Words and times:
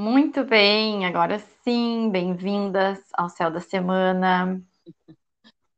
Muito 0.00 0.42
bem, 0.44 1.04
agora 1.04 1.38
sim, 1.62 2.08
bem-vindas 2.10 2.98
ao 3.12 3.28
Céu 3.28 3.50
da 3.50 3.60
Semana. 3.60 4.58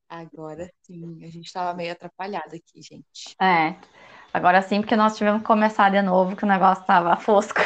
Agora 0.08 0.72
sim, 0.83 1.25
a 1.25 1.26
gente 1.29 1.46
estava 1.46 1.75
meio 1.75 1.91
atrapalhada 1.91 2.54
aqui, 2.54 2.80
gente. 2.80 3.35
É, 3.43 3.74
agora 4.32 4.62
sim, 4.62 4.80
porque 4.80 4.95
nós 4.95 5.16
tivemos 5.16 5.40
que 5.40 5.46
começar 5.48 5.90
de 5.90 6.00
novo, 6.03 6.37
que 6.37 6.45
o 6.45 6.46
negócio 6.46 6.82
estava 6.82 7.16
fosco. 7.19 7.58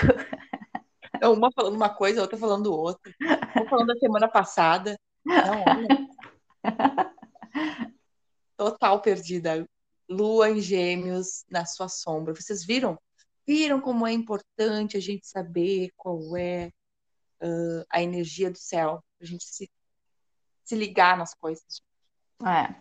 Então, 1.15 1.35
uma 1.35 1.53
falando 1.53 1.75
uma 1.75 1.91
coisa, 1.91 2.21
a 2.21 2.23
outra 2.23 2.39
falando 2.39 2.73
outra. 2.73 3.13
Uma 3.55 3.69
falando 3.69 3.89
da 3.89 3.97
semana 3.97 4.27
passada. 4.27 4.99
Não, 5.27 5.63
olha. 5.63 6.09
Total 8.57 9.03
perdida. 9.03 9.69
Lua 10.09 10.49
em 10.49 10.61
gêmeos 10.63 11.45
na 11.51 11.67
sua 11.67 11.91
sombra. 11.91 12.35
Vocês 12.35 12.65
viram? 12.65 12.99
Viram 13.47 13.81
como 13.81 14.07
é 14.07 14.13
importante 14.13 14.97
a 14.97 15.01
gente 15.01 15.27
saber 15.27 15.91
qual 15.97 16.37
é 16.37 16.73
uh, 17.43 17.85
a 17.91 18.03
energia 18.03 18.51
do 18.51 18.59
céu, 18.59 19.03
a 19.21 19.25
gente 19.25 19.45
se, 19.45 19.71
se 20.65 20.75
ligar 20.75 21.17
nas 21.17 21.33
coisas. 21.35 21.81
É. 22.45 22.75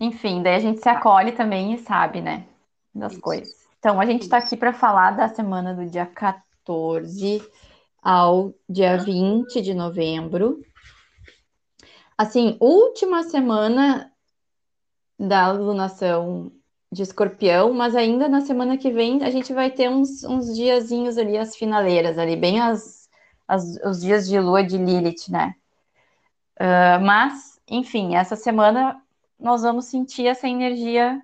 Enfim, 0.00 0.42
daí 0.42 0.56
a 0.56 0.60
gente 0.60 0.80
se 0.80 0.88
acolhe 0.88 1.32
também 1.32 1.74
e 1.74 1.78
sabe, 1.78 2.20
né, 2.20 2.46
das 2.92 3.12
Isso. 3.12 3.20
coisas. 3.20 3.64
Então, 3.78 4.00
a 4.00 4.06
gente 4.06 4.22
está 4.22 4.38
aqui 4.38 4.56
para 4.56 4.72
falar 4.72 5.12
da 5.12 5.28
semana 5.28 5.74
do 5.74 5.86
dia 5.86 6.06
14 6.06 7.46
ao 8.02 8.52
dia 8.68 8.96
20 8.96 9.60
de 9.60 9.74
novembro. 9.74 10.62
Assim, 12.16 12.56
última 12.60 13.22
semana 13.24 14.10
da 15.18 15.52
lunação 15.52 16.50
de 16.94 17.02
escorpião, 17.02 17.74
mas 17.74 17.96
ainda 17.96 18.28
na 18.28 18.40
semana 18.40 18.78
que 18.78 18.88
vem 18.90 19.22
a 19.24 19.30
gente 19.30 19.52
vai 19.52 19.68
ter 19.68 19.90
uns, 19.90 20.22
uns 20.22 20.54
diazinhos 20.54 21.18
ali, 21.18 21.36
as 21.36 21.56
finaleiras 21.56 22.16
ali, 22.18 22.36
bem 22.36 22.60
as, 22.60 23.10
as, 23.48 23.76
os 23.84 24.00
dias 24.00 24.28
de 24.28 24.38
lua 24.38 24.62
de 24.62 24.78
Lilith, 24.78 25.28
né? 25.28 25.56
Uh, 26.54 27.02
mas, 27.04 27.60
enfim, 27.68 28.14
essa 28.14 28.36
semana 28.36 29.02
nós 29.38 29.62
vamos 29.62 29.86
sentir 29.86 30.28
essa 30.28 30.46
energia 30.48 31.20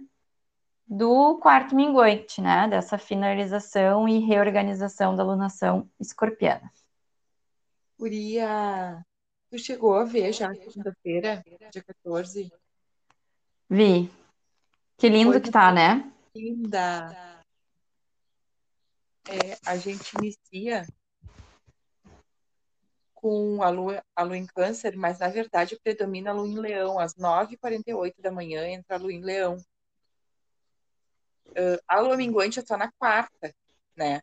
do 0.88 1.38
quarto 1.38 1.76
minguante, 1.76 2.40
né? 2.40 2.66
Dessa 2.66 2.98
finalização 2.98 4.08
e 4.08 4.18
reorganização 4.18 5.14
da 5.14 5.22
lunação 5.22 5.88
escorpiana. 6.00 6.68
Guria, 7.96 9.06
tu 9.48 9.56
chegou 9.56 9.94
a 9.94 10.02
ver 10.02 10.32
já 10.32 10.52
segunda-feira, 10.52 11.44
dia 11.70 11.84
14? 11.84 12.50
Vi. 13.68 14.10
Que 15.00 15.08
lindo 15.08 15.30
Coisa 15.30 15.40
que 15.40 15.50
tá, 15.50 15.72
né? 15.72 16.12
linda. 16.34 17.42
É, 19.26 19.58
a 19.64 19.76
gente 19.78 20.12
inicia 20.18 20.86
com 23.14 23.62
a 23.62 23.70
lua, 23.70 24.04
a 24.14 24.22
lua 24.22 24.36
em 24.36 24.46
câncer, 24.46 24.94
mas 24.96 25.18
na 25.18 25.28
verdade 25.28 25.80
predomina 25.82 26.30
a 26.30 26.34
lua 26.34 26.46
em 26.46 26.58
leão. 26.58 26.98
Às 26.98 27.14
9h48 27.14 28.20
da 28.20 28.30
manhã 28.30 28.66
entra 28.68 28.96
a 28.96 28.98
lua 28.98 29.12
em 29.12 29.22
leão. 29.22 29.56
Uh, 31.48 31.80
a 31.88 31.98
lua 32.00 32.16
minguante 32.18 32.60
é 32.60 32.62
só 32.66 32.76
na 32.76 32.92
quarta, 32.92 33.54
né? 33.96 34.20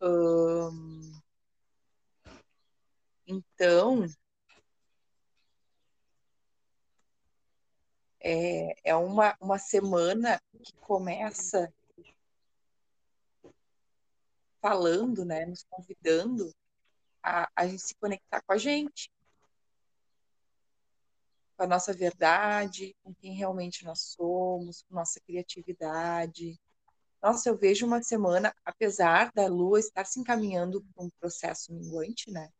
Ahn, 0.00 1.18
então, 3.26 4.06
é, 8.28 8.74
é 8.84 8.94
uma, 8.94 9.34
uma 9.40 9.58
semana 9.58 10.38
que 10.62 10.74
começa 10.74 11.72
falando, 14.60 15.24
né, 15.24 15.46
nos 15.46 15.64
convidando 15.70 16.54
a, 17.22 17.50
a 17.56 17.66
gente 17.66 17.82
se 17.82 17.94
conectar 17.94 18.42
com 18.42 18.52
a 18.52 18.58
gente, 18.58 19.10
com 21.56 21.62
a 21.62 21.66
nossa 21.66 21.94
verdade, 21.94 22.94
com 23.02 23.14
quem 23.14 23.32
realmente 23.32 23.82
nós 23.86 24.00
somos, 24.00 24.82
com 24.82 24.94
nossa 24.94 25.18
criatividade. 25.20 26.60
Nossa, 27.22 27.48
eu 27.48 27.56
vejo 27.56 27.86
uma 27.86 28.02
semana, 28.02 28.54
apesar 28.62 29.32
da 29.32 29.46
Lua 29.46 29.80
estar 29.80 30.04
se 30.04 30.20
encaminhando 30.20 30.84
para 30.94 31.02
um 31.02 31.10
processo 31.18 31.72
minguante, 31.72 32.30
né? 32.30 32.50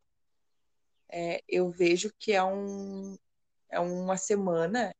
É, 1.10 1.42
eu 1.46 1.70
vejo 1.70 2.10
que 2.18 2.32
é, 2.32 2.42
um, 2.42 3.18
é 3.68 3.78
uma 3.78 4.16
semana, 4.16 4.94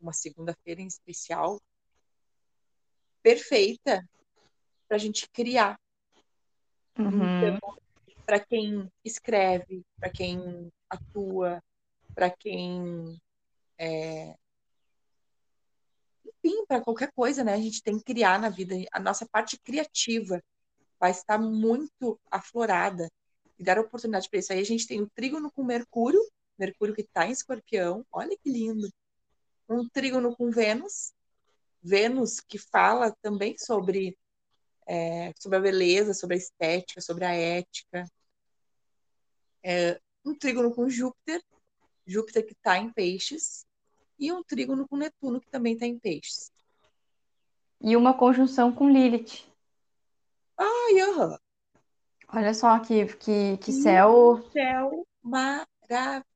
uma 0.00 0.12
segunda-feira 0.12 0.80
em 0.80 0.86
especial, 0.86 1.60
perfeita 3.22 4.08
para 4.86 4.96
a 4.96 4.98
gente 4.98 5.28
criar. 5.30 5.78
Uhum. 6.98 7.56
Então, 7.56 7.78
para 8.24 8.40
quem 8.40 8.90
escreve, 9.04 9.82
para 9.98 10.10
quem 10.10 10.72
atua, 10.88 11.62
para 12.14 12.30
quem. 12.30 13.20
É... 13.78 14.34
Enfim, 16.24 16.64
para 16.66 16.80
qualquer 16.80 17.12
coisa, 17.12 17.44
né? 17.44 17.54
A 17.54 17.60
gente 17.60 17.82
tem 17.82 17.98
que 17.98 18.04
criar 18.04 18.38
na 18.38 18.48
vida. 18.48 18.74
A 18.92 19.00
nossa 19.00 19.26
parte 19.26 19.58
criativa 19.58 20.42
vai 20.98 21.10
estar 21.10 21.38
muito 21.38 22.20
aflorada 22.30 23.08
e 23.58 23.64
dar 23.64 23.78
oportunidade 23.78 24.28
para 24.28 24.38
isso. 24.38 24.52
Aí 24.52 24.60
a 24.60 24.64
gente 24.64 24.86
tem 24.86 25.00
o 25.00 25.10
trígono 25.10 25.50
com 25.50 25.64
Mercúrio, 25.64 26.20
Mercúrio 26.58 26.94
que 26.94 27.02
está 27.02 27.26
em 27.26 27.32
escorpião, 27.32 28.04
olha 28.10 28.36
que 28.36 28.50
lindo. 28.50 28.88
Um 29.68 29.88
trígono 29.88 30.34
com 30.34 30.50
Vênus, 30.50 31.12
Vênus 31.82 32.40
que 32.40 32.58
fala 32.58 33.14
também 33.22 33.56
sobre 33.58 34.16
é, 34.86 35.32
sobre 35.38 35.58
a 35.58 35.60
beleza, 35.60 36.14
sobre 36.14 36.36
a 36.36 36.38
estética, 36.38 37.00
sobre 37.00 37.24
a 37.24 37.32
ética. 37.32 38.06
É, 39.62 40.00
um 40.24 40.34
trígono 40.34 40.74
com 40.74 40.88
Júpiter, 40.88 41.42
Júpiter 42.06 42.46
que 42.46 42.54
está 42.54 42.78
em 42.78 42.90
peixes, 42.90 43.66
e 44.18 44.32
um 44.32 44.42
trígono 44.42 44.88
com 44.88 44.96
Netuno 44.96 45.40
que 45.40 45.50
também 45.50 45.74
está 45.74 45.86
em 45.86 45.98
peixes. 45.98 46.50
E 47.80 47.94
uma 47.96 48.16
conjunção 48.16 48.72
com 48.72 48.88
Lilith. 48.88 49.46
Ai, 50.56 51.00
aham. 51.00 51.38
Olha 52.30 52.52
só 52.52 52.78
que, 52.80 53.06
que, 53.16 53.56
que 53.58 53.72
céu. 53.72 54.42
Céu 54.52 55.06
maravilhoso. 55.22 55.68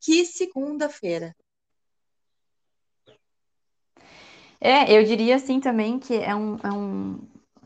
Que 0.00 0.24
segunda-feira. 0.24 1.36
É, 4.64 4.92
eu 4.96 5.02
diria 5.02 5.34
assim 5.34 5.58
também 5.58 5.98
que 5.98 6.14
é 6.14 6.32
um, 6.36 6.56
é 6.62 6.70
um 6.70 7.18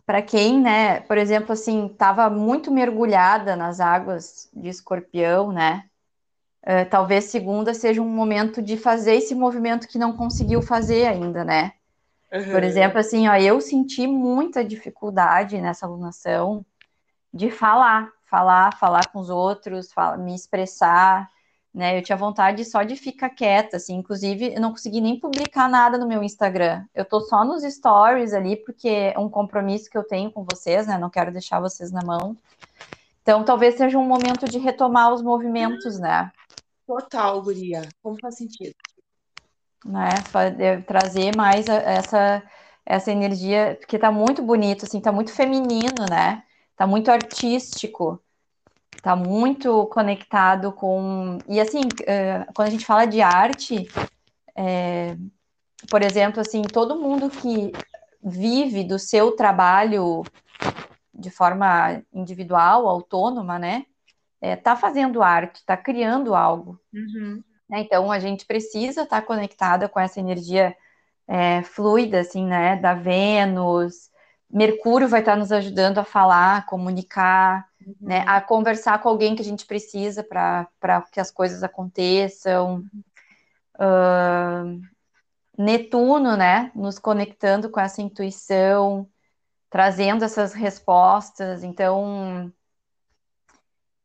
para 0.07 0.23
quem, 0.23 0.61
né, 0.61 1.01
por 1.01 1.19
exemplo, 1.19 1.53
assim, 1.53 1.87
estava 1.87 2.31
muito 2.31 2.71
mergulhada 2.71 3.55
nas 3.55 3.81
águas 3.81 4.49
de 4.55 4.69
escorpião, 4.69 5.53
né? 5.53 5.85
Uh, 6.63 6.89
talvez 6.89 7.25
segunda 7.25 7.75
seja 7.75 8.01
um 8.01 8.09
momento 8.09 8.63
de 8.63 8.77
fazer 8.77 9.17
esse 9.17 9.35
movimento 9.35 9.87
que 9.87 9.99
não 9.99 10.17
conseguiu 10.17 10.63
fazer 10.63 11.07
ainda, 11.07 11.45
né? 11.45 11.73
Uhum. 12.33 12.51
Por 12.51 12.63
exemplo, 12.63 12.99
assim, 12.99 13.29
ó, 13.29 13.35
eu 13.35 13.61
senti 13.61 14.07
muita 14.07 14.65
dificuldade 14.65 15.61
nessa 15.61 15.87
alunação 15.87 16.65
de 17.35 17.51
falar, 17.51 18.11
falar, 18.25 18.77
falar 18.79 19.09
com 19.13 19.19
os 19.19 19.29
outros, 19.29 19.93
falar, 19.93 20.17
me 20.19 20.35
expressar, 20.35 21.29
né? 21.77 21.99
Eu 21.99 22.03
tinha 22.03 22.17
vontade 22.17 22.65
só 22.65 22.83
de 22.83 22.97
ficar 22.97 23.29
quieta, 23.29 23.77
assim. 23.77 23.97
Inclusive, 23.97 24.55
eu 24.55 24.61
não 24.63 24.71
consegui 24.71 24.99
nem 24.99 25.21
publicar 25.21 25.69
nada 25.69 25.99
no 25.99 26.09
meu 26.09 26.23
Instagram. 26.23 26.83
Eu 26.95 27.05
tô 27.05 27.21
só 27.21 27.45
nos 27.45 27.63
stories 27.65 28.33
ali, 28.33 28.57
porque 28.57 28.89
é 28.89 29.19
um 29.19 29.29
compromisso 29.29 29.91
que 29.91 29.99
eu 29.99 30.03
tenho 30.03 30.33
com 30.33 30.43
vocês, 30.43 30.87
né? 30.87 30.97
Não 30.97 31.11
quero 31.11 31.31
deixar 31.31 31.61
vocês 31.61 31.93
na 31.93 32.03
mão. 32.03 32.35
Então, 33.21 33.45
talvez 33.45 33.75
seja 33.77 33.99
um 33.99 34.09
momento 34.09 34.47
de 34.47 34.59
retomar 34.59 35.13
os 35.13 35.21
movimentos, 35.21 35.99
né? 35.99 36.33
Total, 36.87 37.43
guria. 37.43 37.87
Como 38.03 38.17
faz 38.23 38.39
sentido? 38.39 38.75
Né? 39.85 40.09
Trazer 40.87 41.37
mais 41.37 41.69
essa, 41.69 42.43
essa 42.87 43.13
energia, 43.13 43.77
porque 43.79 43.99
tá 43.99 44.11
muito 44.11 44.43
bonito, 44.43 44.87
assim, 44.87 44.99
tá 44.99 45.13
muito 45.13 45.31
feminino, 45.31 46.07
né? 46.09 46.43
Tá 46.75 46.87
muito 46.87 47.11
artístico 47.11 48.19
tá 49.03 49.17
muito 49.17 49.87
conectado 49.87 50.73
com. 50.73 51.39
E 51.49 51.61
assim, 51.61 51.83
quando 52.55 52.69
a 52.69 52.71
gente 52.71 52.85
fala 52.85 53.07
de 53.07 53.21
arte, 53.21 53.89
é... 54.55 55.17
por 55.91 56.03
exemplo, 56.03 56.41
assim, 56.41 56.63
todo 56.63 57.01
mundo 57.01 57.31
que 57.31 57.73
vive 58.23 58.83
do 58.83 58.99
seu 58.99 59.33
trabalho 59.33 60.25
de 61.15 61.31
forma 61.31 62.03
individual, 62.13 62.89
autônoma, 62.89 63.59
né? 63.59 63.87
É, 64.41 64.55
tá 64.55 64.77
fazendo 64.77 65.23
arte, 65.23 65.65
tá 65.65 65.77
criando 65.77 66.35
algo. 66.35 66.79
Uhum. 66.93 67.43
Né? 67.69 67.81
Então 67.81 68.13
a 68.13 68.19
gente 68.19 68.45
precisa 68.45 69.03
estar 69.03 69.21
tá 69.21 69.27
conectada 69.27 69.89
com 69.89 69.99
essa 69.99 70.21
energia 70.21 70.77
é, 71.27 71.63
fluida, 71.63 72.21
assim, 72.21 72.47
né? 72.47 72.77
Da 72.77 72.95
Vênus. 72.95 74.11
Mercúrio 74.51 75.09
vai 75.09 75.21
estar 75.21 75.37
nos 75.37 75.53
ajudando 75.53 75.99
a 75.99 76.05
falar, 76.05 76.59
a 76.59 76.63
comunicar, 76.63 77.69
uhum. 77.85 77.95
né? 78.01 78.25
A 78.27 78.41
conversar 78.41 79.01
com 79.03 79.09
alguém 79.09 79.35
que 79.35 79.43
a 79.43 79.45
gente 79.45 79.67
precisa 79.67 80.23
para 80.23 80.69
que 81.13 81.21
as 81.21 81.31
coisas 81.31 81.63
aconteçam. 81.63 82.85
Uh, 83.75 84.81
Netuno, 85.59 86.37
né? 86.37 86.71
Nos 86.75 86.99
conectando 86.99 87.71
com 87.71 87.81
essa 87.81 88.01
intuição. 88.03 89.09
trazendo 89.71 90.25
essas 90.25 90.55
respostas. 90.55 91.63
Então, 91.65 92.53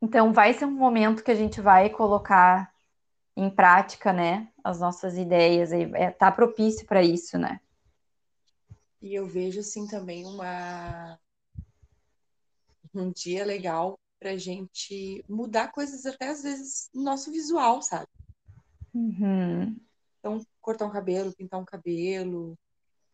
então 0.01 0.33
vai 0.33 0.53
ser 0.53 0.65
um 0.65 0.71
momento 0.71 1.23
que 1.23 1.31
a 1.31 1.35
gente 1.35 1.61
vai 1.61 1.89
colocar 1.89 2.71
em 3.35 3.49
prática, 3.49 4.11
né, 4.11 4.49
as 4.63 4.79
nossas 4.79 5.17
ideias. 5.17 5.71
E 5.71 5.89
é, 5.93 6.11
tá 6.11 6.31
propício 6.31 6.85
para 6.85 7.01
isso, 7.01 7.37
né? 7.37 7.59
E 9.01 9.15
eu 9.15 9.27
vejo 9.27 9.59
assim 9.59 9.87
também 9.87 10.25
uma 10.25 11.19
um 12.93 13.11
dia 13.11 13.45
legal 13.45 13.97
para 14.19 14.37
gente 14.37 15.23
mudar 15.27 15.71
coisas 15.71 16.05
até 16.05 16.27
às 16.27 16.43
vezes 16.43 16.89
no 16.93 17.01
nosso 17.01 17.31
visual, 17.31 17.81
sabe? 17.81 18.07
Uhum. 18.93 19.75
Então, 20.19 20.45
cortar 20.61 20.85
um 20.85 20.91
cabelo, 20.91 21.33
pintar 21.35 21.59
um 21.59 21.65
cabelo, 21.65 22.55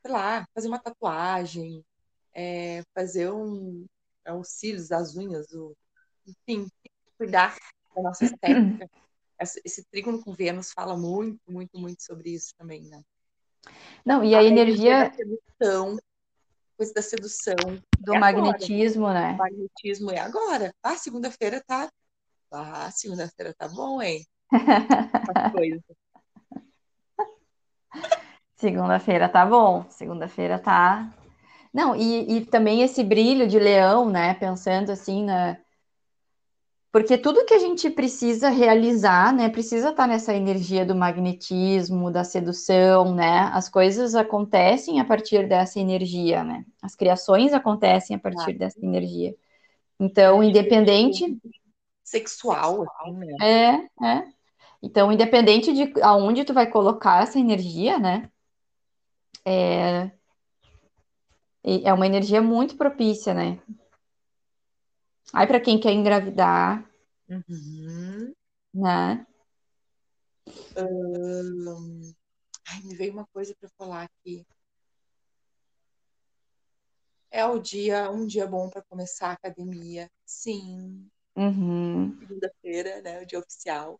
sei 0.01 0.11
lá, 0.11 0.45
fazer 0.53 0.67
uma 0.67 0.79
tatuagem, 0.79 1.85
é, 2.33 2.83
fazer 2.93 3.31
um, 3.31 3.85
é, 4.25 4.33
os 4.33 4.49
cílios, 4.49 4.91
as 4.91 5.15
unhas, 5.15 5.49
o, 5.53 5.73
enfim, 6.25 6.67
cuidar 7.17 7.55
da 7.95 8.01
nossa 8.01 8.25
estética. 8.25 8.89
Esse, 9.39 9.61
esse 9.63 9.85
trígono 9.85 10.21
com 10.21 10.33
Vênus 10.33 10.73
fala 10.73 10.97
muito, 10.97 11.39
muito, 11.49 11.79
muito 11.79 12.03
sobre 12.03 12.31
isso 12.31 12.53
também, 12.57 12.83
né? 12.83 13.01
Não, 14.05 14.23
e 14.23 14.35
a, 14.35 14.39
a 14.39 14.43
energia. 14.43 15.11
Sedução, 15.13 15.97
coisa 16.77 16.93
da 16.93 17.01
sedução. 17.01 17.55
Do 17.99 18.15
é 18.15 18.19
magnetismo, 18.19 19.07
agora. 19.07 19.27
né? 19.27 19.33
O 19.33 19.37
magnetismo 19.37 20.11
é 20.11 20.19
agora. 20.19 20.73
Ah, 20.81 20.95
segunda-feira 20.95 21.61
tá. 21.65 21.89
Ah, 22.51 22.89
segunda-feira 22.91 23.53
tá 23.57 23.67
bom, 23.67 24.01
hein? 24.01 24.25
coisa. 25.51 25.83
Segunda-feira 28.55 29.29
tá 29.29 29.45
bom. 29.45 29.85
Segunda-feira 29.89 30.57
tá. 30.57 31.13
Não, 31.73 31.95
e, 31.95 32.37
e 32.37 32.45
também 32.45 32.81
esse 32.81 33.03
brilho 33.03 33.47
de 33.47 33.59
leão, 33.59 34.09
né? 34.09 34.33
Pensando 34.33 34.91
assim 34.91 35.23
na. 35.23 35.57
Porque 36.91 37.17
tudo 37.17 37.45
que 37.45 37.53
a 37.53 37.59
gente 37.59 37.89
precisa 37.89 38.49
realizar, 38.49 39.33
né, 39.33 39.49
precisa 39.49 39.89
estar 39.89 40.07
nessa 40.07 40.33
energia 40.33 40.85
do 40.85 40.95
magnetismo, 40.95 42.09
da 42.09 42.23
sedução, 42.23 43.13
né? 43.13 43.51
As 43.53 43.67
coisas 43.67 44.15
acontecem 44.15 44.99
a 44.99 45.05
partir 45.05 45.47
dessa 45.47 45.79
energia, 45.79 46.43
né? 46.43 46.65
As 46.81 46.95
criações 46.95 47.53
acontecem 47.53 48.15
a 48.15 48.19
partir 48.19 48.51
ah. 48.51 48.57
dessa 48.57 48.79
energia. 48.83 49.35
Então, 49.99 50.41
independente 50.41 51.37
sexual, 52.03 52.85
assim, 53.01 53.13
né? 53.13 53.35
É, 53.41 54.05
é. 54.05 54.27
Então, 54.81 55.11
independente 55.11 55.73
de 55.73 56.01
aonde 56.01 56.45
tu 56.45 56.53
vai 56.53 56.67
colocar 56.67 57.23
essa 57.23 57.37
energia, 57.37 57.99
né? 57.99 58.29
É, 59.43 60.09
é 61.63 61.93
uma 61.93 62.07
energia 62.07 62.41
muito 62.41 62.77
propícia, 62.77 63.33
né? 63.33 63.59
Aí, 65.33 65.45
para 65.47 65.59
quem 65.59 65.79
quer 65.79 65.91
engravidar, 65.91 66.89
uhum. 67.29 68.33
né? 68.73 69.25
Um... 70.77 72.13
Ai, 72.69 72.81
me 72.83 72.95
veio 72.95 73.13
uma 73.13 73.27
coisa 73.27 73.55
para 73.59 73.69
falar 73.77 74.03
aqui. 74.03 74.45
É 77.29 77.45
o 77.45 77.59
dia, 77.59 78.09
um 78.09 78.25
dia 78.25 78.47
bom 78.47 78.69
para 78.69 78.81
começar 78.83 79.29
a 79.29 79.33
academia. 79.33 80.09
Sim. 80.25 81.09
Uhum. 81.35 82.17
Segunda-feira, 82.19 83.01
né? 83.01 83.21
O 83.21 83.25
dia 83.25 83.39
oficial. 83.39 83.99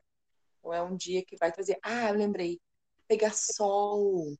Então 0.59 0.73
é 0.73 0.81
um 0.81 0.95
dia 0.95 1.23
que 1.25 1.37
vai 1.37 1.51
trazer. 1.51 1.77
Ah, 1.83 2.09
eu 2.09 2.15
lembrei. 2.15 2.59
Pegar 3.07 3.33
sol 3.33 4.37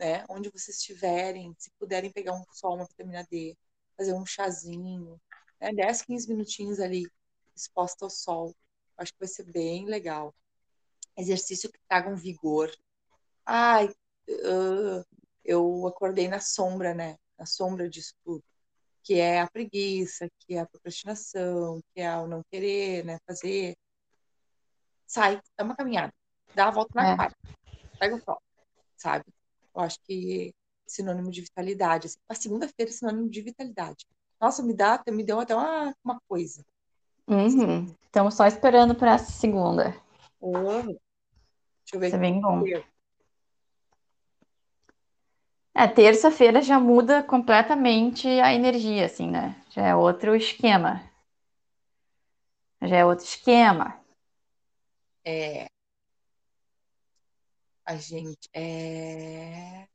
né? 0.00 0.24
Onde 0.30 0.48
vocês 0.48 0.78
estiverem, 0.78 1.54
se 1.58 1.70
puderem 1.78 2.10
pegar 2.10 2.32
um 2.32 2.42
sol, 2.50 2.74
uma 2.76 2.86
vitamina 2.86 3.24
D, 3.30 3.54
fazer 3.96 4.14
um 4.14 4.24
chazinho, 4.24 5.20
né? 5.60 5.72
10, 5.72 6.02
15 6.02 6.28
minutinhos 6.28 6.80
ali 6.80 7.06
exposta 7.54 8.04
ao 8.04 8.10
sol. 8.10 8.54
Acho 8.96 9.12
que 9.12 9.18
vai 9.18 9.28
ser 9.28 9.44
bem 9.44 9.86
legal. 9.86 10.34
Exercício 11.16 11.70
que 11.70 11.78
traga 11.88 12.08
um 12.08 12.16
vigor. 12.16 12.70
Ai, 13.44 13.88
uh, 14.28 15.04
eu 15.44 15.86
acordei 15.86 16.28
na 16.28 16.40
sombra, 16.40 16.94
né? 16.94 17.16
Na 17.38 17.46
sombra 17.46 17.88
disso 17.88 18.14
tudo. 18.24 18.44
Que 19.02 19.14
é 19.14 19.40
a 19.40 19.50
preguiça, 19.50 20.28
que 20.40 20.54
é 20.54 20.60
a 20.60 20.66
procrastinação, 20.66 21.82
que 21.92 22.00
é 22.00 22.16
o 22.16 22.26
não 22.26 22.42
querer, 22.50 23.04
né? 23.04 23.18
Fazer. 23.26 23.76
Sai, 25.06 25.40
dá 25.56 25.64
uma 25.64 25.74
caminhada, 25.74 26.12
dá 26.54 26.68
a 26.68 26.70
volta 26.70 26.92
na 26.94 27.12
é. 27.12 27.16
quadra, 27.16 27.36
pega 27.98 28.14
o 28.14 28.22
sol, 28.22 28.40
sabe? 28.96 29.24
Eu 29.74 29.80
acho 29.80 29.98
que 30.02 30.54
sinônimo 30.86 31.30
de 31.30 31.40
vitalidade. 31.40 32.06
Assim, 32.06 32.18
a 32.28 32.34
segunda-feira 32.34 32.90
é 32.90 32.94
sinônimo 32.94 33.28
de 33.28 33.40
vitalidade. 33.42 34.06
Nossa, 34.40 34.62
me 34.62 34.72
dá, 34.72 35.02
me 35.08 35.22
deu 35.22 35.38
até 35.38 35.54
uma, 35.54 35.94
uma 36.02 36.20
coisa. 36.28 36.64
Uhum. 37.28 37.94
Estamos 38.06 38.34
só 38.34 38.46
esperando 38.46 38.94
para 38.94 39.14
essa 39.14 39.30
segunda. 39.30 39.94
Oh. 40.40 40.82
Deixa 40.82 40.98
eu 41.94 42.00
ver. 42.00 42.06
Isso 42.06 42.16
é 42.16 42.18
bem 42.18 42.40
bom. 42.40 42.62
É, 45.74 45.86
terça-feira 45.86 46.60
já 46.60 46.80
muda 46.80 47.22
completamente 47.22 48.26
a 48.26 48.52
energia, 48.52 49.06
assim, 49.06 49.30
né? 49.30 49.56
Já 49.70 49.86
é 49.86 49.94
outro 49.94 50.34
esquema. 50.34 51.02
Já 52.82 52.96
é 52.96 53.04
outro 53.04 53.24
esquema. 53.24 54.00
É, 55.24 55.68
a 57.84 57.96
gente 57.96 58.48
é... 58.54 59.88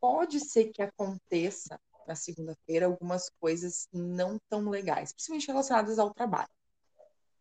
pode 0.00 0.40
ser 0.40 0.70
que 0.70 0.82
aconteça 0.82 1.80
na 2.06 2.14
segunda-feira 2.14 2.86
algumas 2.86 3.28
coisas 3.38 3.86
não 3.92 4.38
tão 4.48 4.68
legais, 4.68 5.12
principalmente 5.12 5.46
relacionadas 5.46 5.98
ao 5.98 6.12
trabalho. 6.12 6.48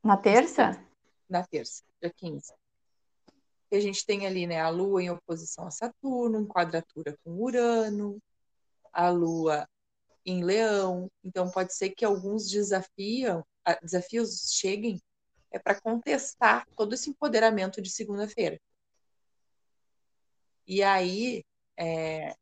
Na 0.03 0.17
terça? 0.17 0.83
Na 1.29 1.45
terça, 1.45 1.83
dia 2.01 2.11
15. 2.15 2.53
E 3.71 3.75
a 3.75 3.79
gente 3.79 4.05
tem 4.05 4.25
ali, 4.25 4.45
né, 4.45 4.61
a 4.61 4.69
Lua 4.69 5.01
em 5.01 5.09
oposição 5.09 5.67
a 5.67 5.71
Saturno, 5.71 6.39
em 6.39 6.45
quadratura 6.45 7.17
com 7.23 7.31
Urano, 7.31 8.21
a 8.93 9.09
Lua 9.09 9.67
em 10.25 10.43
Leão. 10.43 11.09
Então 11.23 11.49
pode 11.49 11.73
ser 11.73 11.91
que 11.91 12.05
alguns 12.05 12.49
desafiam, 12.49 13.45
desafios 13.81 14.51
cheguem 14.51 15.01
é 15.51 15.57
para 15.57 15.79
contestar 15.79 16.67
todo 16.75 16.93
esse 16.93 17.09
empoderamento 17.09 17.81
de 17.81 17.89
segunda-feira. 17.89 18.59
E 20.65 20.83
aí 20.83 21.43
é, 21.77 22.35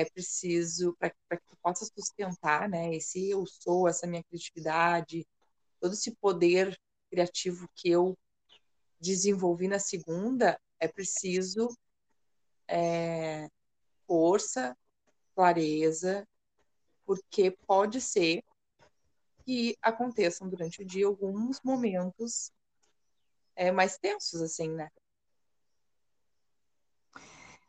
é 0.00 0.04
preciso, 0.04 0.96
para 0.98 1.10
que 1.10 1.46
tu 1.48 1.56
possa 1.62 1.84
sustentar 1.84 2.68
né, 2.68 2.94
esse 2.94 3.30
eu 3.30 3.44
sou, 3.46 3.88
essa 3.88 4.06
minha 4.06 4.22
criatividade, 4.22 5.26
todo 5.80 5.94
esse 5.94 6.12
poder 6.16 6.78
criativo 7.10 7.68
que 7.74 7.90
eu 7.90 8.16
desenvolvi 9.00 9.66
na 9.68 9.78
segunda, 9.78 10.60
é 10.78 10.86
preciso 10.86 11.68
é, 12.68 13.48
força, 14.06 14.76
clareza, 15.34 16.26
porque 17.04 17.50
pode 17.66 18.00
ser 18.00 18.44
que 19.44 19.76
aconteçam 19.80 20.48
durante 20.48 20.82
o 20.82 20.84
dia 20.84 21.06
alguns 21.06 21.60
momentos 21.62 22.52
é, 23.56 23.72
mais 23.72 23.98
tensos, 23.98 24.42
assim, 24.42 24.68
né? 24.68 24.90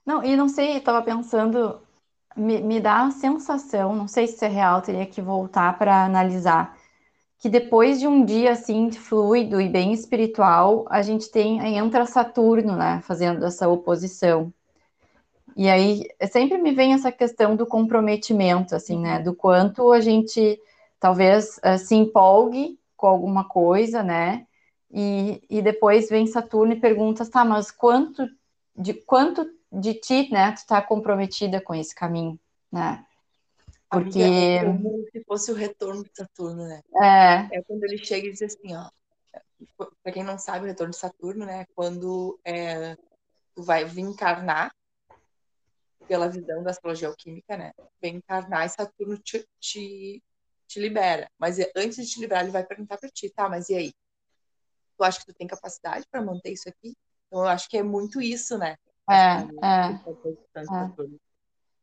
Não, 0.05 0.23
e 0.23 0.35
não 0.35 0.49
sei, 0.49 0.77
estava 0.77 1.03
pensando, 1.03 1.81
me, 2.35 2.61
me 2.61 2.79
dá 2.79 3.05
a 3.05 3.11
sensação, 3.11 3.95
não 3.95 4.07
sei 4.07 4.27
se 4.27 4.43
é 4.45 4.47
real, 4.47 4.81
teria 4.81 5.05
que 5.05 5.21
voltar 5.21 5.77
para 5.77 6.05
analisar, 6.05 6.77
que 7.37 7.49
depois 7.49 7.99
de 7.99 8.07
um 8.07 8.23
dia 8.23 8.51
assim 8.51 8.91
fluido 8.91 9.61
e 9.61 9.69
bem 9.69 9.93
espiritual, 9.93 10.85
a 10.89 11.01
gente 11.01 11.31
tem 11.31 11.59
entra 11.77 12.05
Saturno, 12.05 12.75
né, 12.75 13.01
fazendo 13.03 13.45
essa 13.45 13.67
oposição. 13.67 14.53
E 15.55 15.69
aí 15.69 16.03
sempre 16.31 16.57
me 16.57 16.71
vem 16.73 16.93
essa 16.93 17.11
questão 17.11 17.55
do 17.55 17.65
comprometimento, 17.65 18.75
assim, 18.75 18.99
né, 18.99 19.19
do 19.19 19.33
quanto 19.33 19.91
a 19.91 19.99
gente 19.99 20.59
talvez 20.99 21.59
uh, 21.59 21.77
se 21.77 21.95
empolgue 21.95 22.77
com 22.95 23.07
alguma 23.07 23.45
coisa, 23.45 24.03
né? 24.03 24.45
E, 24.91 25.41
e 25.49 25.61
depois 25.61 26.09
vem 26.09 26.27
Saturno 26.27 26.73
e 26.73 26.79
pergunta, 26.79 27.25
tá, 27.29 27.45
mas 27.45 27.71
quanto 27.71 28.27
de 28.75 28.93
quanto 28.93 29.45
de 29.71 29.93
ti, 29.93 30.31
né, 30.31 30.51
tu 30.51 30.57
está 30.57 30.81
comprometida 30.81 31.61
com 31.61 31.73
esse 31.75 31.93
caminho, 31.93 32.39
né? 32.71 33.05
Porque 33.89 34.21
é 34.21 34.63
como 34.63 35.05
se 35.11 35.23
fosse 35.23 35.51
o 35.51 35.55
retorno 35.55 36.03
de 36.03 36.11
Saturno, 36.15 36.67
né? 36.67 36.81
É. 36.95 37.57
É 37.57 37.63
quando 37.63 37.83
ele 37.83 37.97
chega 37.97 38.27
e 38.27 38.31
diz 38.31 38.41
assim, 38.41 38.75
ó, 38.75 38.89
para 40.03 40.13
quem 40.13 40.23
não 40.23 40.37
sabe, 40.37 40.65
o 40.65 40.67
retorno 40.67 40.91
de 40.91 40.99
Saturno, 40.99 41.45
né, 41.45 41.65
quando 41.75 42.39
é, 42.45 42.95
tu 43.55 43.63
vai 43.63 43.85
vir 43.85 44.01
encarnar 44.01 44.71
pela 46.07 46.29
visão 46.29 46.63
da 46.63 46.71
astrologia 46.71 47.07
alquímica, 47.07 47.55
né? 47.55 47.71
Vem 48.01 48.15
encarnar 48.15 48.65
e 48.65 48.69
Saturno 48.69 49.17
te, 49.17 49.47
te 49.59 50.23
te 50.69 50.79
libera. 50.79 51.29
Mas 51.37 51.57
antes 51.75 51.97
de 51.97 52.05
te 52.05 52.19
liberar, 52.19 52.43
ele 52.43 52.51
vai 52.51 52.63
perguntar 52.63 52.97
para 52.97 53.09
ti, 53.09 53.29
tá, 53.29 53.49
mas 53.49 53.69
e 53.69 53.75
aí? 53.75 53.93
Tu 54.95 55.03
acha 55.03 55.19
que 55.19 55.25
tu 55.25 55.33
tem 55.33 55.47
capacidade 55.47 56.05
para 56.09 56.21
manter 56.21 56.51
isso 56.51 56.69
aqui? 56.69 56.95
Então, 57.27 57.41
eu 57.41 57.47
acho 57.47 57.67
que 57.67 57.77
é 57.77 57.83
muito 57.83 58.21
isso, 58.21 58.57
né? 58.57 58.77
É, 59.09 59.47
é, 59.65 59.91
é. 59.91 59.99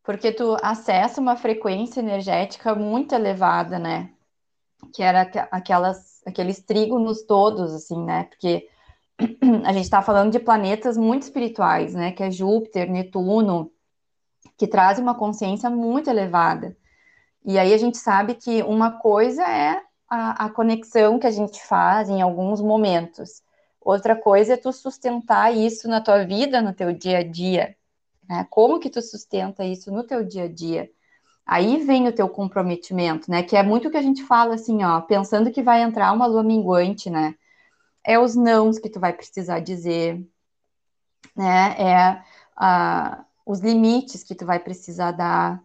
Porque 0.02 0.30
tu 0.30 0.56
acessa 0.62 1.20
uma 1.20 1.36
frequência 1.36 2.00
energética 2.00 2.74
muito 2.74 3.14
elevada, 3.14 3.78
né? 3.78 4.12
Que 4.94 5.02
era 5.02 5.22
aquelas, 5.50 6.22
aqueles 6.24 6.62
trígonos 6.62 7.22
todos, 7.22 7.74
assim, 7.74 8.04
né? 8.04 8.24
Porque 8.24 8.68
a 9.64 9.72
gente 9.72 9.84
está 9.84 10.00
falando 10.02 10.30
de 10.30 10.38
planetas 10.38 10.96
muito 10.96 11.22
espirituais, 11.22 11.94
né? 11.94 12.12
Que 12.12 12.22
é 12.22 12.30
Júpiter, 12.30 12.88
Netuno, 12.90 13.72
que 14.56 14.68
trazem 14.68 15.02
uma 15.02 15.14
consciência 15.14 15.68
muito 15.68 16.08
elevada. 16.08 16.76
E 17.44 17.58
aí 17.58 17.74
a 17.74 17.78
gente 17.78 17.98
sabe 17.98 18.34
que 18.34 18.62
uma 18.62 18.92
coisa 18.92 19.42
é 19.42 19.80
a, 20.08 20.46
a 20.46 20.50
conexão 20.50 21.18
que 21.18 21.26
a 21.26 21.30
gente 21.30 21.60
faz 21.62 22.08
em 22.08 22.22
alguns 22.22 22.60
momentos. 22.60 23.42
Outra 23.86 24.16
coisa 24.16 24.54
é 24.54 24.56
tu 24.56 24.72
sustentar 24.72 25.54
isso 25.56 25.86
na 25.86 26.00
tua 26.00 26.24
vida, 26.24 26.60
no 26.60 26.74
teu 26.74 26.92
dia 26.92 27.18
a 27.18 27.22
dia. 27.22 27.76
Né? 28.28 28.44
Como 28.50 28.80
que 28.80 28.90
tu 28.90 29.00
sustenta 29.00 29.64
isso 29.64 29.92
no 29.92 30.02
teu 30.02 30.24
dia 30.24 30.42
a 30.42 30.48
dia? 30.52 30.90
Aí 31.46 31.84
vem 31.84 32.08
o 32.08 32.12
teu 32.12 32.28
comprometimento, 32.28 33.30
né? 33.30 33.44
Que 33.44 33.56
é 33.56 33.62
muito 33.62 33.86
o 33.86 33.90
que 33.92 33.96
a 33.96 34.02
gente 34.02 34.24
fala 34.24 34.56
assim, 34.56 34.82
ó, 34.82 35.00
pensando 35.02 35.52
que 35.52 35.62
vai 35.62 35.82
entrar 35.82 36.12
uma 36.12 36.26
lua 36.26 36.42
minguante, 36.42 37.08
né? 37.08 37.36
É 38.02 38.18
os 38.18 38.34
nãos 38.34 38.76
que 38.76 38.90
tu 38.90 38.98
vai 38.98 39.12
precisar 39.12 39.60
dizer, 39.60 40.20
né? 41.36 41.76
É 41.78 42.24
a, 42.56 43.24
os 43.46 43.60
limites 43.60 44.24
que 44.24 44.34
tu 44.34 44.44
vai 44.44 44.58
precisar 44.58 45.12
dar, 45.12 45.62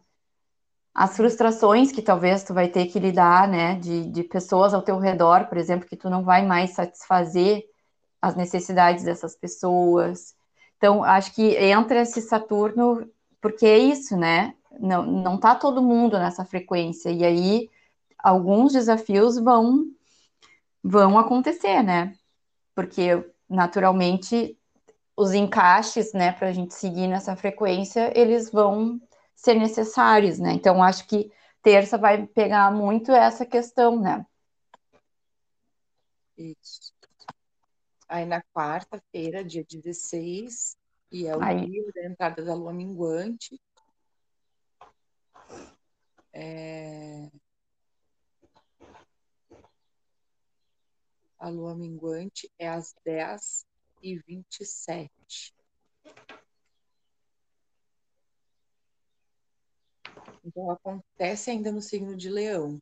as 0.94 1.18
frustrações 1.18 1.92
que 1.92 2.04
talvez 2.04 2.44
tu 2.44 2.54
vai 2.54 2.68
ter 2.68 2.86
que 2.86 3.00
lidar, 3.00 3.48
né, 3.48 3.80
de, 3.80 4.06
de 4.12 4.24
pessoas 4.24 4.76
ao 4.76 4.84
teu 4.84 5.00
redor, 5.00 5.48
por 5.48 5.58
exemplo, 5.58 5.88
que 5.88 5.96
tu 5.96 6.08
não 6.08 6.24
vai 6.24 6.46
mais 6.46 6.72
satisfazer 6.72 7.71
as 8.22 8.36
necessidades 8.36 9.04
dessas 9.04 9.36
pessoas. 9.36 10.36
Então, 10.78 11.04
acho 11.04 11.34
que 11.34 11.56
entra 11.56 12.02
esse 12.02 12.22
Saturno, 12.22 13.10
porque 13.42 13.66
é 13.66 13.78
isso, 13.78 14.16
né? 14.16 14.54
Não, 14.80 15.04
não 15.06 15.38
tá 15.40 15.56
todo 15.56 15.82
mundo 15.82 16.18
nessa 16.18 16.46
frequência, 16.46 17.10
e 17.10 17.24
aí 17.26 17.70
alguns 18.18 18.74
desafios 18.74 19.38
vão 19.38 19.86
vão 20.84 21.18
acontecer, 21.20 21.84
né? 21.84 22.16
Porque 22.76 23.24
naturalmente 23.50 24.58
os 25.16 25.34
encaixes, 25.34 26.14
né, 26.14 26.32
para 26.32 26.48
a 26.48 26.54
gente 26.54 26.74
seguir 26.74 27.08
nessa 27.08 27.36
frequência, 27.36 28.12
eles 28.18 28.50
vão 28.52 29.00
ser 29.36 29.56
necessários, 29.56 30.40
né? 30.40 30.54
Então, 30.54 30.82
acho 30.82 31.06
que 31.08 31.32
terça 31.62 31.98
vai 31.98 32.26
pegar 32.28 32.72
muito 32.72 33.12
essa 33.12 33.46
questão, 33.46 34.00
né? 34.00 34.26
Isso. 36.38 36.91
Aí 38.12 38.26
na 38.26 38.42
quarta-feira, 38.42 39.42
dia 39.42 39.64
16, 39.64 40.78
e 41.10 41.28
é 41.28 41.38
o 41.38 41.42
Aí. 41.42 41.66
dia 41.66 41.92
da 41.96 42.06
entrada 42.06 42.44
da 42.44 42.54
lua 42.54 42.74
minguante. 42.74 43.58
É... 46.34 47.32
A 51.40 51.48
lua 51.48 51.74
minguante 51.74 52.52
é 52.60 52.68
às 52.68 52.94
10 53.06 53.66
e 54.04 54.18
27. 54.18 55.56
Então 60.44 60.70
acontece 60.70 61.50
ainda 61.50 61.72
no 61.72 61.82
signo 61.82 62.18
de 62.18 62.30
Leão. 62.30 62.78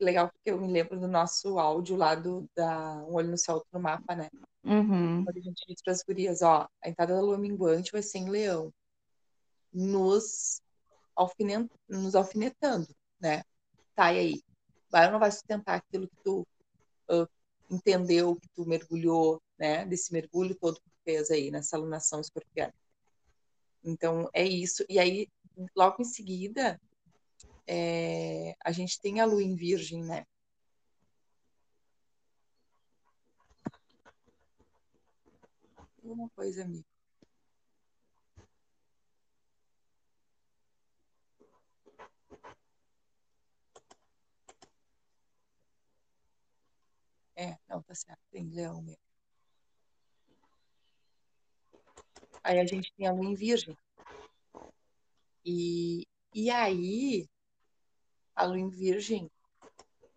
Legal, 0.00 0.30
porque 0.30 0.50
eu 0.50 0.60
me 0.60 0.70
lembro 0.70 0.98
do 0.98 1.08
nosso 1.08 1.58
áudio 1.58 1.96
lá 1.96 2.14
do 2.14 2.48
da 2.54 2.96
Um 3.08 3.14
Olho 3.14 3.30
no 3.30 3.38
Céu, 3.38 3.56
Outro 3.56 3.70
no 3.72 3.80
Mapa, 3.80 4.14
né? 4.14 4.28
Uhum. 4.62 5.24
Quando 5.24 5.38
a 5.38 5.40
gente 5.40 5.64
disse 5.66 5.82
para 5.82 5.92
as 5.92 6.02
gurias, 6.02 6.42
ó, 6.42 6.68
a 6.82 6.88
entrada 6.88 7.14
da 7.14 7.20
lua 7.20 7.38
minguante 7.38 7.92
vai 7.92 8.02
ser 8.02 8.18
em 8.18 8.28
Leão. 8.28 8.72
Nos, 9.72 10.60
alfinet, 11.16 11.68
nos 11.88 12.14
alfinetando, 12.14 12.88
né? 13.20 13.42
Tá, 13.94 14.12
e 14.12 14.18
aí? 14.18 14.42
Vai 14.90 15.06
ou 15.06 15.12
não 15.12 15.18
vai 15.18 15.30
sustentar 15.32 15.76
aquilo 15.76 16.08
que 16.08 16.16
tu 16.22 16.46
uh, 17.10 17.28
entendeu, 17.70 18.36
que 18.36 18.48
tu 18.54 18.66
mergulhou, 18.66 19.40
né? 19.58 19.84
Desse 19.86 20.12
mergulho 20.12 20.54
todo 20.54 20.80
que 20.80 20.90
tu 20.90 20.98
fez 21.04 21.30
aí 21.30 21.50
nessa 21.50 21.76
alunação 21.76 22.20
escorpiana. 22.20 22.74
Então, 23.82 24.28
é 24.32 24.44
isso. 24.44 24.84
E 24.88 24.98
aí, 24.98 25.28
logo 25.74 26.02
em 26.02 26.04
seguida, 26.04 26.80
é, 27.66 28.54
a 28.64 28.72
gente 28.72 29.00
tem 29.00 29.20
a 29.20 29.24
lua 29.24 29.42
em 29.42 29.54
virgem, 29.54 30.02
né? 30.04 30.26
Uma 36.02 36.28
coisa, 36.30 36.62
amigo. 36.64 36.84
É, 47.36 47.56
não, 47.68 47.82
tá 47.82 47.94
certo, 47.94 48.20
tem 48.30 48.48
leão 48.50 48.80
mesmo. 48.82 48.98
Aí 52.42 52.60
a 52.60 52.66
gente 52.66 52.92
tem 52.96 53.06
a 53.06 53.12
lua 53.12 53.24
em 53.24 53.34
virgem. 53.34 53.76
E, 55.44 56.06
e 56.34 56.50
aí, 56.50 57.28
a 58.34 58.44
lua 58.44 58.58
em 58.58 58.68
virgem 58.68 59.30